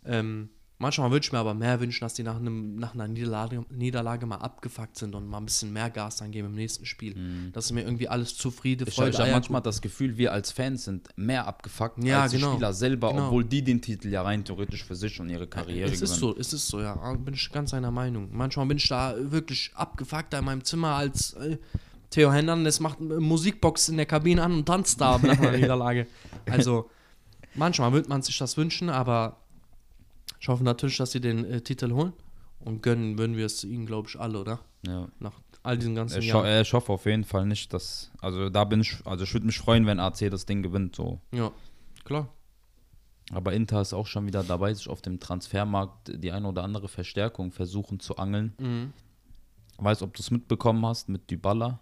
[0.05, 3.65] Ähm, manchmal würde ich mir aber mehr wünschen, dass die nach, einem, nach einer Niederlage,
[3.69, 7.15] Niederlage mal abgefuckt sind und mal ein bisschen mehr Gas dann geben im nächsten Spiel.
[7.53, 10.33] Das ist mir irgendwie alles zu Friede, Ich, Freude, ich habe manchmal das Gefühl, wir
[10.33, 12.47] als Fans sind mehr abgefuckt Ja, als genau.
[12.47, 13.27] die Spieler selber, Genau.
[13.27, 16.33] obwohl die den Titel ja rein theoretisch für sich und ihre Karriere Es ist gewinnen.
[16.35, 16.95] so, es ist so, ja.
[17.13, 18.29] Bin ich ganz seiner Meinung.
[18.31, 21.57] Manchmal bin ich da wirklich abgefuckt da in meinem Zimmer als äh,
[22.11, 26.07] Theo Hernandez macht eine Musikbox in der Kabine an und tanzt da nach einer Niederlage.
[26.49, 26.89] Also,
[27.55, 29.37] manchmal würde man sich das wünschen, aber
[30.39, 32.13] ich hoffe natürlich, dass sie den äh, Titel holen.
[32.59, 34.59] Und gönnen würden wir es ihnen, glaube ich, alle, oder?
[34.87, 35.07] Ja.
[35.19, 36.61] Nach all diesen ganzen Ich, Jahren.
[36.61, 38.11] ich hoffe auf jeden Fall nicht, dass.
[38.21, 38.97] Also da bin ich.
[39.05, 40.95] Also ich würde mich freuen, wenn AC das Ding gewinnt.
[40.95, 41.19] So.
[41.31, 41.51] Ja,
[42.05, 42.29] klar.
[43.31, 46.87] Aber Inter ist auch schon wieder dabei, sich auf dem Transfermarkt die eine oder andere
[46.87, 48.53] Verstärkung versuchen zu angeln.
[48.59, 48.93] Mhm.
[49.77, 51.79] Weiß, ob du es mitbekommen hast mit Dybala.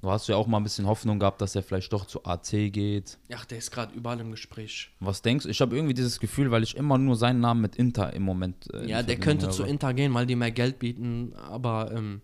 [0.00, 2.70] Du hast ja auch mal ein bisschen Hoffnung gehabt, dass er vielleicht doch zu AC
[2.72, 3.18] geht.
[3.34, 4.90] Ach, der ist gerade überall im Gespräch.
[5.00, 5.50] Was denkst du?
[5.50, 8.72] Ich habe irgendwie dieses Gefühl, weil ich immer nur seinen Namen mit Inter im Moment.
[8.72, 9.52] äh, Ja, der könnte höre.
[9.52, 12.22] zu Inter gehen, weil die mehr Geld bieten, aber ähm,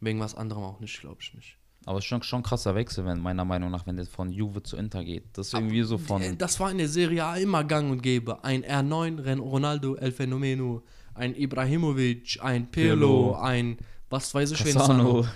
[0.00, 1.56] wegen was anderem auch nicht, glaube ich nicht.
[1.86, 4.30] Aber es ist schon, schon ein krasser Wechsel, wenn meiner Meinung nach, wenn der von
[4.30, 5.24] Juve zu Inter geht.
[5.32, 6.22] Das ist irgendwie so von.
[6.38, 8.44] Das war in der Serie A immer gang und gäbe.
[8.44, 10.82] Ein R9, Ren Ronaldo, El Fenomeno,
[11.14, 13.34] ein Ibrahimovic, ein Pirlo, Pirlo.
[13.40, 13.78] ein,
[14.10, 15.28] was weiß ich, wen Cassano, noch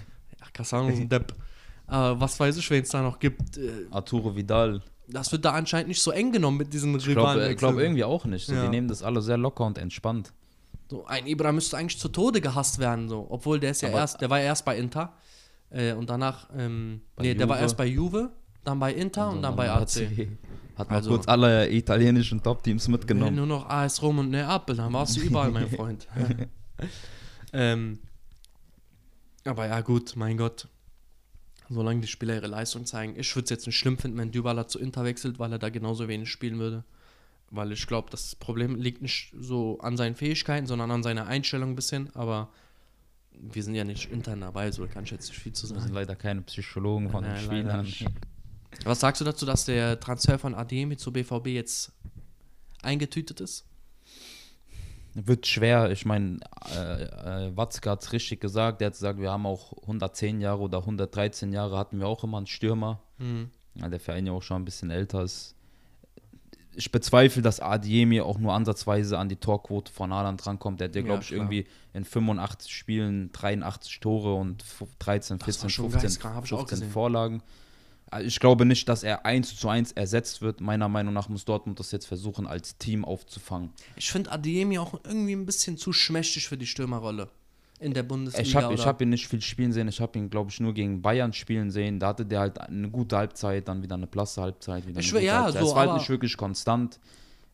[0.43, 1.35] Ach, Cassano ist ein Depp.
[1.87, 3.57] Aber was weiß ich, wen es da noch gibt.
[3.59, 4.81] Äh, Arturo Vidal.
[5.09, 7.57] Das wird da anscheinend nicht so eng genommen mit diesen Ich glaube Rivalen.
[7.57, 8.47] glaub irgendwie auch nicht.
[8.47, 8.63] So, Ja.
[8.65, 10.33] Die nehmen das alle sehr locker und entspannt.
[10.91, 13.27] So, ein Ibra müsste eigentlich zu Tode gehasst werden, so.
[13.29, 15.13] Obwohl der ist ja Aber- erst, der war ja erst bei Inter
[15.71, 17.63] äh, und danach, ähm, Bei nee, der war Juve.
[17.65, 18.31] erst bei Juve,
[18.65, 20.29] dann bei Inter und, dann bei AC.
[20.77, 23.35] Hat mal Also- kurz alle italienischen Top-Teams mitgenommen.
[23.35, 26.07] nur noch AS Rom und Neapel, dann warst du überall, mein Freund.
[27.53, 27.99] ähm,
[29.45, 30.69] aber ja, gut, mein Gott.
[31.73, 33.19] Solange die Spieler ihre Leistung zeigen.
[33.19, 35.71] Ich würde es jetzt nicht schlimm finden, wenn Dybala zu Inter wechselt, weil er da
[35.71, 36.85] genauso wenig spielen würde.
[37.51, 41.71] Weil ich glaube, das Problem liegt nicht so an seinen Fähigkeiten, sondern an seiner Einstellung
[41.71, 42.15] ein bisschen.
[42.15, 42.51] Aber
[43.33, 45.81] wir sind ja nicht intern dabei, so kann ich jetzt nicht viel zu Wir sind
[45.81, 45.95] sagen.
[45.95, 48.15] leider keine Psychologen von den Nein, leider Spielern.
[48.85, 51.93] Was sagst du dazu, dass der Transfer von Ademi zu BVB jetzt
[52.83, 53.65] eingetütet ist?
[55.15, 55.91] Wird schwer.
[55.91, 56.39] Ich meine,
[56.75, 57.03] äh,
[57.49, 58.81] äh, Watzke hat es richtig gesagt.
[58.81, 62.39] Der hat gesagt, wir haben auch 110 Jahre oder 113 Jahre hatten wir auch immer
[62.39, 63.01] einen Stürmer.
[63.19, 63.51] Hm.
[63.75, 65.55] Ja, der Verein ja auch schon ein bisschen älter ist.
[66.75, 70.81] Ich bezweifle, dass Adiemi auch nur ansatzweise an die Torquote von Haaland rankommt.
[70.81, 71.41] Der hat ja, Ja, glaube ich, klar.
[71.41, 76.35] irgendwie in 85 Spielen 83 Tore und fu- 13, Das war 14, schon 15, geisteskrank,
[76.37, 76.93] hab ich auch 15 gesehen.
[76.93, 77.43] Vorlagen.
[78.13, 80.61] Also Ich glaube nicht, dass er 1 zu 1 ersetzt wird.
[80.61, 83.71] Meiner Meinung nach muss Dortmund das jetzt versuchen, als Team aufzufangen.
[83.97, 87.29] Ich finde Adeyemi auch irgendwie ein bisschen zu schmächtig für die Stürmerrolle
[87.81, 88.47] in der Bundesliga.
[88.47, 89.89] Ich habe hab ihn nicht viel spielen sehen.
[89.89, 91.99] Ich habe ihn, glaube ich, nur gegen Bayern spielen sehen.
[91.99, 94.87] Da hatte der halt eine gute Halbzeit, dann wieder eine blasse Halbzeit.
[94.87, 95.63] Wieder eine Ich will- gute ja, Halbzeit.
[95.63, 97.01] so, es war halt nicht wirklich konstant.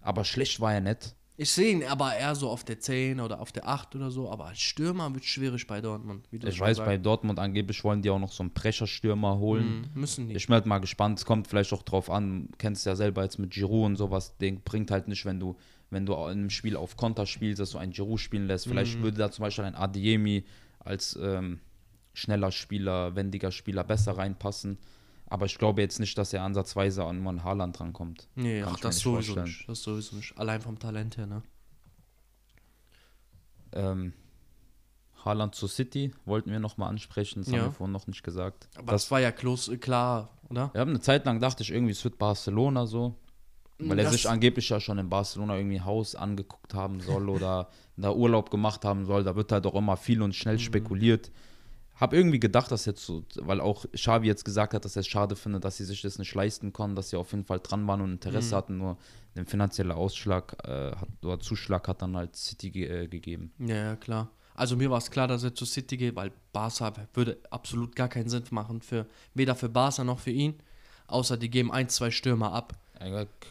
[0.01, 1.15] Aber schlecht war er nicht.
[1.41, 4.29] Ich sehe ihn aber eher so auf der 10 oder auf der 8 oder so,
[4.29, 6.27] aber als Stürmer wird schwierig bei Dortmund.
[6.33, 6.85] Ich weiß, sagst.
[6.87, 9.89] bei Dortmund angeblich wollen die auch noch so einen Brecherstürmer holen.
[9.95, 10.35] Hm, müssen die.
[10.35, 11.21] Ich bin halt mal gespannt.
[11.21, 12.49] Es kommt vielleicht auch drauf an.
[12.59, 14.37] Kennst ja selber jetzt mit Giroud und sowas.
[14.39, 15.57] Den bringt halt nicht, wenn du,
[15.91, 18.67] wenn du in einem Spiel auf Konter spielst, dass du einen Giroud spielen lässt.
[18.67, 19.03] Vielleicht Mhm.
[19.05, 20.45] würde da zum Beispiel ein Adiemi
[20.81, 21.61] als ähm,
[22.15, 24.77] schneller Spieler, wendiger Spieler besser reinpassen.
[25.31, 28.29] Aber ich glaube jetzt nicht, dass er ansatzweise an einen Haaland rankommt.
[28.35, 29.45] nee, Kann ach, das sowieso vorstellen.
[29.47, 29.69] nicht.
[29.69, 30.37] Das sowieso nicht.
[30.39, 31.43] Allein vom Talent her, ne?
[33.73, 34.13] Ähm,
[35.25, 37.41] Haaland zu City wollten wir nochmal ansprechen.
[37.43, 37.59] Das Ja.
[37.59, 38.69] haben wir vorhin noch nicht gesagt.
[38.77, 40.71] Aber das war ja close, äh, klar, oder?
[40.73, 43.15] Wir haben eine Zeit lang dachte ich irgendwie, es wird Barcelona so.
[43.81, 47.69] Weil er Das- sich angeblich ja schon in Barcelona irgendwie Haus angeguckt haben soll oder
[47.97, 49.23] da Urlaub gemacht haben soll.
[49.23, 51.31] Da wird halt auch immer viel und schnell spekuliert.
[51.99, 55.09] Hab irgendwie gedacht, dass jetzt so, weil auch Xavi jetzt gesagt hat, dass er es
[55.09, 57.87] schade findet, dass sie sich das nicht leisten konnten, dass sie auf jeden Fall dran
[57.89, 58.99] waren und Interesse hatten, nur
[59.37, 63.53] den finanziellen Ausschlag äh, hat, oder Zuschlag hat dann halt City ge äh, gegeben.
[63.59, 64.31] Ja, ja, klar.
[64.55, 68.09] Also mir war es klar, dass er zu City geht, weil Barca würde absolut gar
[68.09, 70.55] keinen Sinn machen, für, weder für Barca noch für ihn.
[71.07, 72.77] Außer die geben ein, zwei Stürmer ab.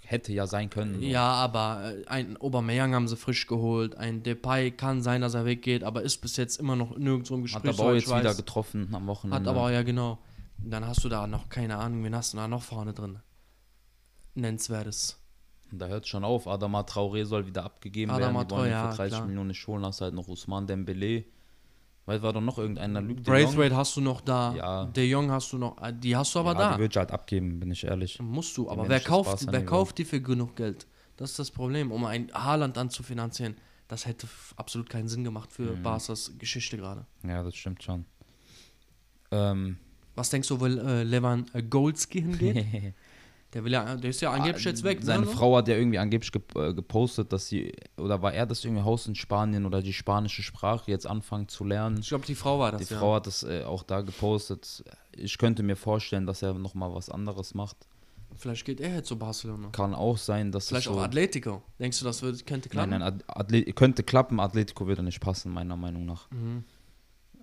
[0.05, 0.95] Hätte ja sein können.
[0.95, 1.01] so.
[1.01, 3.95] Ja, aber äh, ein Aubameyang haben sie frisch geholt.
[3.95, 7.41] Ein Depay kann sein, dass er weggeht, aber ist bis jetzt immer noch nirgendwo im
[7.43, 7.79] Hat Gespräch.
[7.79, 8.37] aber auch jetzt ich wieder weiß.
[8.37, 9.49] getroffen am Wochenende.
[9.49, 10.17] Hat aber, ja genau.
[10.57, 13.19] Dann hast du da noch, keine Ahnung, wen hast du da noch vorne drin?
[14.35, 15.17] Nennenswertes.
[15.71, 16.47] Da hört schon auf.
[16.47, 18.47] Adama Traoré soll wieder abgegeben Adama werden.
[18.47, 19.27] Die wollen Traoré, ja, für 30 klar.
[19.27, 19.85] Millionen nicht holen.
[19.85, 21.25] Hast halt noch Usman Dembele.
[22.07, 23.21] Weil war doch noch irgendeiner Jong.
[23.21, 24.55] Braithwaite hast du noch da.
[24.55, 24.85] Ja.
[24.85, 25.79] De Jong hast du noch.
[25.81, 26.73] äh, Die hast du aber ja, da.
[26.73, 28.17] Die würde ich halt abgeben, bin ich ehrlich.
[28.21, 30.87] Musst du, aber wer kauft, wer kauft die für genug Geld?
[31.17, 33.55] Das ist das Problem, um ein Haaland dann zu finanzieren.
[33.89, 35.83] Das hätte absolut keinen Sinn gemacht für Mhm.
[35.83, 37.05] Barca's Geschichte gerade.
[37.27, 38.05] Ja, das stimmt schon.
[39.31, 39.77] Ähm,
[40.15, 42.65] Was denkst du, wo äh, Levan äh, Golski hingeht?
[43.53, 44.99] der will ja, der ist ja angeblich jetzt weg.
[45.01, 45.31] Seine ne?
[45.31, 49.07] Frau hat ja irgendwie angeblich äh, gepostet, dass sie, oder war er das irgendwie Haus
[49.07, 51.99] in Spanien oder die spanische Sprache jetzt anfangen zu lernen.
[52.01, 52.89] Ich glaube, die Frau war Die das.
[52.89, 52.99] ja.
[52.99, 54.83] Frau hat das äh, auch da gepostet.
[55.15, 57.77] Ich könnte mir vorstellen, dass er nochmal was anderes macht.
[58.35, 59.69] Vielleicht geht er jetzt zu Barcelona.
[59.69, 61.63] Kann auch sein, dass Vielleicht so, auch Atletico.
[61.79, 62.91] Denkst du, das wird, könnte klappen?
[62.91, 66.29] Nein, nein, Atle könnte klappen, Atletico würde nicht passen, meiner Meinung nach.
[66.31, 66.65] Mhm.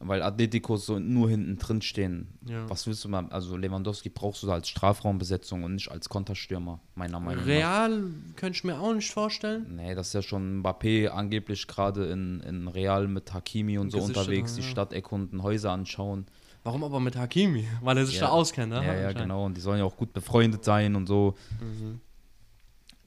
[0.06, 2.28] Weil Atletico so nur hinten drin stehen.
[2.46, 2.68] Ja.
[2.68, 3.26] Was willst du mal?
[3.30, 7.46] Also Lewandowski brauchst du als Strafraumbesetzung und nicht als Konterstürmer, meiner Meinung nach.
[7.46, 8.04] Real
[8.36, 9.76] könnte ich mir auch nicht vorstellen.
[9.76, 13.98] Nee, das ist ja schon Mbappé angeblich gerade in, in Real mit Hakimi und so
[13.98, 14.70] unterwegs, da, die ja.
[14.70, 16.26] Stadt erkunden, Häuser anschauen.
[16.64, 17.66] Warum aber mit Hakimi?
[17.80, 18.26] Weil er sich Ja.
[18.26, 18.84] da auskennt, ne?
[18.84, 19.46] Ja, ja, genau.
[19.46, 21.34] Und die sollen ja auch gut befreundet sein und so.
[21.60, 22.00] Mhm.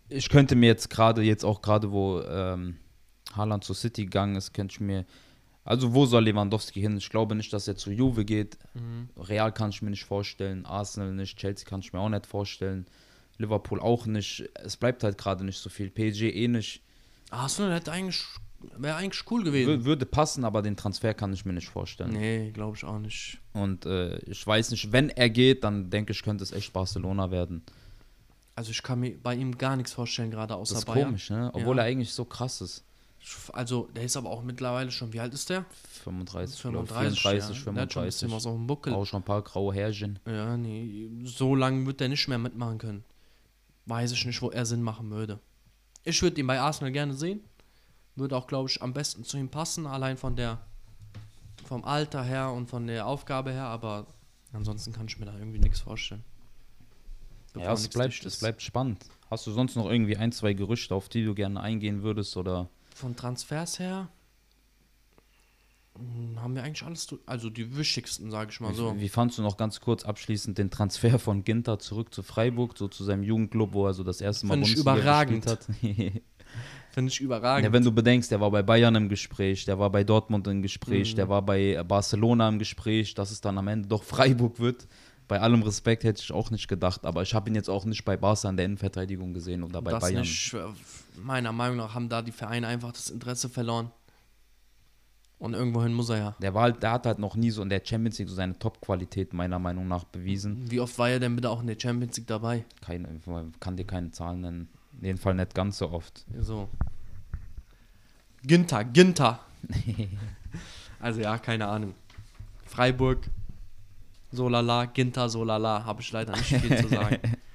[0.10, 2.78] Ich könnte mir jetzt gerade, jetzt auch gerade, wo ähm,
[3.36, 5.06] Haaland zu City gegangen ist, könnte ich mir.
[5.68, 6.96] Also, wo soll Lewandowski hin?
[6.98, 8.58] Ich glaube nicht, dass er zu Juve geht.
[8.74, 9.10] Mhm.
[9.18, 10.66] Real kann ich mir nicht vorstellen.
[10.66, 11.38] Arsenal nicht.
[11.38, 12.86] Chelsea kann ich mir auch nicht vorstellen.
[13.38, 14.50] Liverpool auch nicht.
[14.56, 15.90] Es bleibt halt gerade nicht so viel.
[15.90, 16.82] PSG eh nicht.
[17.32, 18.24] Arsenal hätte eigentlich,
[18.78, 19.82] wäre eigentlich cool gewesen.
[19.82, 22.12] Wür- Würde passen, aber den Transfer kann ich mir nicht vorstellen.
[22.14, 23.40] Nee, glaube ich auch nicht.
[23.52, 27.30] Und äh, ich weiß nicht, wenn er geht, dann denke ich, könnte es echt Barcelona
[27.30, 27.62] werden.
[28.56, 31.08] Also ich kann mir bei ihm gar nichts vorstellen, gerade außer Das ist Bayern.
[31.10, 31.52] komisch, ne?
[31.54, 31.84] Obwohl Ja.
[31.84, 32.86] er eigentlich so krass ist.
[33.54, 35.66] Also, der ist aber auch mittlerweile schon, wie alt ist der?
[36.04, 37.72] 35, 35 35, 34, ja.
[37.74, 38.34] Der hat schon 35.
[38.34, 38.94] auf dem Buckel.
[38.94, 40.20] Auch schon ein paar graue Härchen.
[40.26, 43.04] Ja, nee, so lange wird er nicht mehr mitmachen können.
[43.86, 45.40] Weiß ich nicht, wo er Sinn machen würde.
[46.04, 47.42] Ich würde ihn bei Arsenal gerne sehen.
[48.16, 50.60] Würde auch, glaube ich, am besten zu ihm passen, allein von der
[51.68, 54.08] vom Alter her und von der Aufgabe her, aber
[54.54, 56.24] ansonsten kann ich mir da irgendwie nichts vorstellen.
[57.56, 59.06] Ja, es bleibt, es bleibt spannend.
[59.30, 62.70] Hast du sonst noch irgendwie ein, zwei Gerüchte, auf die du gerne eingehen würdest oder?
[62.98, 64.10] Von Transfers her
[65.96, 68.96] hm, haben wir eigentlich alles, also die wichtigsten, sage ich mal so.
[68.96, 72.76] Wie, wie fandst du noch ganz kurz abschließend den Transfer von Ginter zurück zu Freiburg,
[72.76, 75.46] so zu seinem Jugendclub, wo er so das erste Mal Find ich überragend.
[75.46, 75.68] hat?
[76.92, 77.66] Finde ich überragend.
[77.66, 80.64] Ja, wenn du bedenkst, der war bei Bayern im Gespräch, der war bei Dortmund im
[80.64, 81.18] Gespräch, mhm.
[81.18, 84.88] der war bei Barcelona im Gespräch, dass es dann am Ende doch Freiburg wird.
[85.28, 88.06] Bei allem Respekt hätte ich auch nicht gedacht, aber ich habe ihn jetzt auch nicht
[88.06, 90.22] bei Barca in der Innenverteidigung gesehen oder bei das Bayern.
[90.22, 90.56] Nicht,
[91.22, 93.92] meiner Meinung nach haben da die Vereine einfach das Interesse verloren.
[95.40, 96.36] Und irgendwohin muss er ja.
[96.42, 98.58] Der, war halt, der hat halt noch nie so in der Champions League so seine
[98.58, 100.72] Top-Qualität meiner Meinung nach bewiesen.
[100.72, 102.66] Wie oft war er denn bitte auch in der Champions League dabei?
[102.82, 103.08] Keine,
[103.60, 104.70] kann dir keine Zahlen nennen.
[105.00, 106.26] In jedem Fall nicht ganz so oft.
[106.40, 106.70] So.
[108.44, 109.40] Ginter, Ginter.
[111.00, 111.94] also ja, keine Ahnung.
[112.66, 113.30] Freiburg,
[114.32, 117.20] solala, Ginter, solala, habe ich leider nicht viel zu sagen.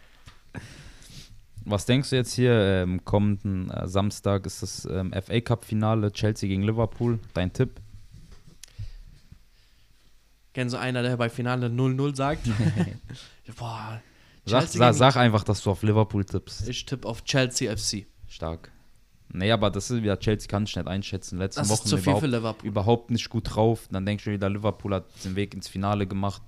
[1.64, 2.52] Was denkst du jetzt hier?
[2.52, 7.20] Ähm, kommenden äh, Samstag ist das ähm, FA Cup-Finale Chelsea gegen Liverpool.
[7.35, 7.80] Dein Tipp?
[10.54, 12.48] Kennst du einer, der bei Finale 0-0 sagt?
[13.56, 14.02] Boah.
[14.44, 16.68] Sag, sag, sag, einfach, dass du auf Liverpool tippst.
[16.68, 18.06] Ich tippe auf Chelsea FC.
[18.26, 18.71] Stark.
[19.32, 21.38] Nee, aber das ist wieder, Chelsea kann ich nicht einschätzen.
[21.38, 22.68] Letzte das Wochen ist zu viel überhaupt, für Liverpool.
[22.68, 23.88] überhaupt nicht gut drauf.
[23.90, 26.42] Dann denkst du wieder, Liverpool hat den Weg ins Finale gemacht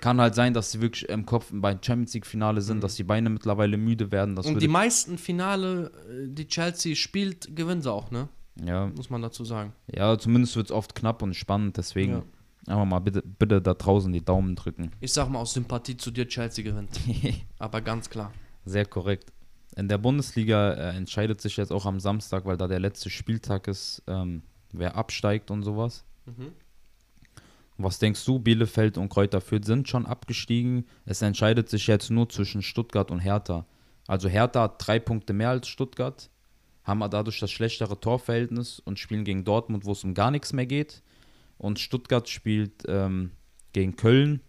[0.00, 2.80] kann halt sein, dass sie wirklich im Kopf beim Champions League-Finale sind, mhm.
[2.82, 4.36] dass die Beine mittlerweile müde werden.
[4.36, 8.28] und die meisten Finale, äh, die Chelsea spielt, gewinnen sie auch, ne?
[8.62, 8.86] Ja.
[8.88, 9.72] Muss man dazu sagen.
[9.94, 12.22] Ja, zumindest wird es oft knapp und spannend, deswegen ja.
[12.66, 14.90] einfach mal bitte, bitte da draußen die Daumen drücken.
[15.00, 17.00] Ich sag mal aus Sympathie zu dir, Chelsea gewinnt.
[17.58, 18.32] Aber ganz klar.
[18.64, 19.32] Sehr korrekt.
[19.76, 23.68] In der Bundesliga äh, entscheidet sich jetzt auch am Samstag, weil da der letzte Spieltag
[23.68, 26.04] ist, ähm, wer absteigt und sowas.
[26.26, 26.52] Mhm.
[27.80, 30.84] Was denkst du, Bielefeld und Kräuter Fürth sind schon abgestiegen?
[31.04, 33.66] Es entscheidet sich jetzt nur zwischen Stuttgart und Hertha.
[34.08, 36.28] Also Hertha hat drei Punkte mehr als Stuttgart,
[36.82, 40.66] haben dadurch das schlechtere Torverhältnis und spielen gegen Dortmund, wo es um gar nichts mehr
[40.66, 41.02] geht.
[41.56, 43.30] Und Stuttgart spielt ähm,
[43.72, 44.40] gegen Köln,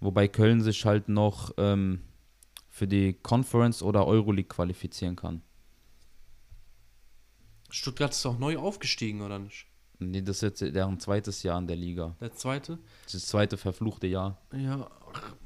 [0.00, 2.00] wobei Köln sich halt noch ähm,
[2.72, 5.42] für die Conference oder Euroleague qualifizieren kann.
[7.68, 9.66] Stuttgart ist auch neu aufgestiegen, oder nicht?
[9.98, 12.16] Nee, das ist jetzt deren zweites Jahr in der Liga.
[12.20, 12.78] Der zweite?
[13.04, 14.40] Das das zweite verfluchte Jahr.
[14.54, 14.90] Ja,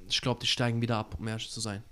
[0.09, 1.83] ich glaube, die steigen wieder ab, um ehrlich zu sein.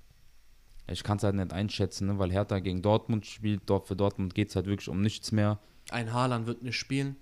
[0.87, 2.19] Ich kann es halt nicht einschätzen, ne?
[2.19, 3.63] weil Hertha gegen Dortmund spielt.
[3.67, 5.59] Dort für Dortmund geht es halt wirklich um nichts mehr.
[5.91, 7.17] Ein Haaland wird nicht spielen.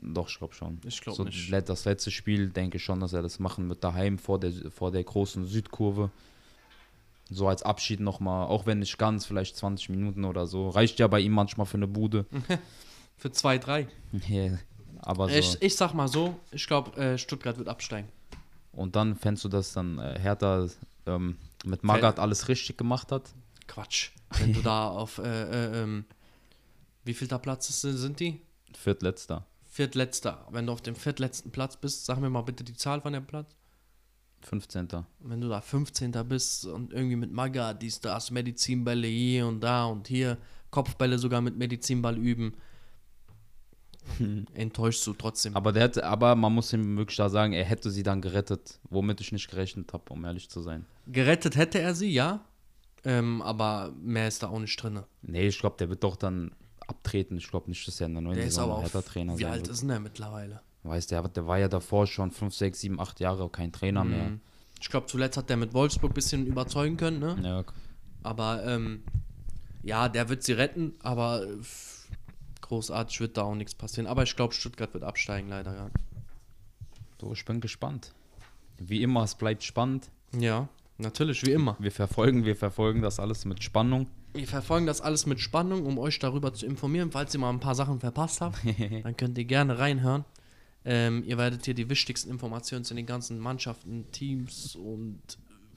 [0.00, 0.80] Doch, ich glaube schon.
[0.84, 1.52] Ich glaube so, nicht.
[1.68, 4.90] Das letzte Spiel denke ich schon, dass er das machen wird, daheim vor der, vor
[4.90, 6.10] der großen Südkurve.
[7.32, 10.68] So als Abschied nochmal, auch wenn nicht ganz, vielleicht 20 Minuten oder so.
[10.68, 12.26] Reicht ja bei ihm manchmal für eine Bude.
[13.16, 13.88] für zwei, drei.
[14.28, 14.58] Yeah.
[14.98, 15.34] Aber so.
[15.34, 18.08] ich, ich sag mal so, ich glaube, äh, Stuttgart wird absteigen.
[18.72, 20.66] Und dann fändest du, dass dann äh, Hertha
[21.06, 23.30] ähm, mit Magath alles richtig gemacht hat?
[23.66, 24.10] Quatsch.
[24.38, 26.04] Wenn du da auf, äh, äh, ähm,
[27.04, 28.40] wie viel da Platz sind die?
[28.74, 29.46] Viertletzter.
[29.66, 30.46] Viertletzter.
[30.50, 33.26] Wenn du auf dem viertletzten Platz bist, sag mir mal bitte die Zahl von dem
[33.26, 33.54] Platz.
[34.46, 34.88] 15.
[35.20, 36.12] Wenn du da 15.
[36.28, 40.38] bist und irgendwie mit Maga, dies, das, Medizinbälle hier und da und hier,
[40.70, 42.54] Kopfbälle sogar mit Medizinball üben,
[44.54, 45.56] enttäuschst du trotzdem.
[45.56, 48.80] Aber, der hat, aber man muss ihm wirklich da sagen, er hätte sie dann gerettet,
[48.90, 50.86] womit ich nicht gerechnet habe, um ehrlich zu sein.
[51.06, 52.44] Gerettet hätte er sie, ja.
[53.04, 55.00] Ähm, aber mehr ist da auch nicht drin.
[55.22, 56.52] Nee, ich glaube, der wird doch dann
[56.86, 57.36] abtreten.
[57.36, 59.44] Ich glaube nicht, dass er in der neuen der Saison ist aber auch, Trainer Wie
[59.44, 59.68] alt wird.
[59.68, 60.60] ist denn der mittlerweile?
[60.84, 64.04] Weißt du, der, der war ja davor schon 5, 6, 7, 8 Jahre kein Trainer
[64.04, 64.10] mhm.
[64.10, 64.32] mehr.
[64.80, 67.36] Ich glaube, zuletzt hat der mit Wolfsburg ein bisschen überzeugen können, ne?
[67.42, 67.64] Ja.
[68.24, 69.04] Aber ähm,
[69.82, 71.46] ja, der wird sie retten, aber
[72.60, 74.06] großartig wird da auch nichts passieren.
[74.06, 75.90] Aber ich glaube, Stuttgart wird absteigen, leider, ja.
[77.20, 78.12] So, ich bin gespannt.
[78.78, 80.10] Wie immer, es bleibt spannend.
[80.36, 80.68] Ja,
[80.98, 81.76] natürlich, wie immer.
[81.78, 84.08] Wir verfolgen, wir verfolgen das alles mit Spannung.
[84.32, 87.12] Wir verfolgen das alles mit Spannung, um euch darüber zu informieren.
[87.12, 88.58] Falls ihr mal ein paar Sachen verpasst habt,
[89.04, 90.24] dann könnt ihr gerne reinhören.
[90.84, 95.20] Ähm, ihr werdet hier die wichtigsten Informationen zu den ganzen Mannschaften, Teams und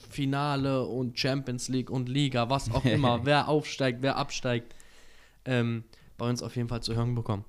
[0.09, 4.75] Finale und Champions League und Liga, was auch immer, wer aufsteigt, wer absteigt.
[5.45, 5.83] Ähm,
[6.17, 7.45] bei uns auf jeden Fall zu hören bekommen.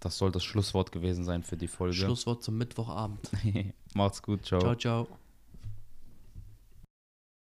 [0.00, 1.94] Das soll das Schlusswort gewesen sein für die Folge.
[1.94, 3.30] Schlusswort zum Mittwochabend.
[3.94, 4.60] Macht's gut, ciao.
[4.60, 5.08] Ciao, ciao.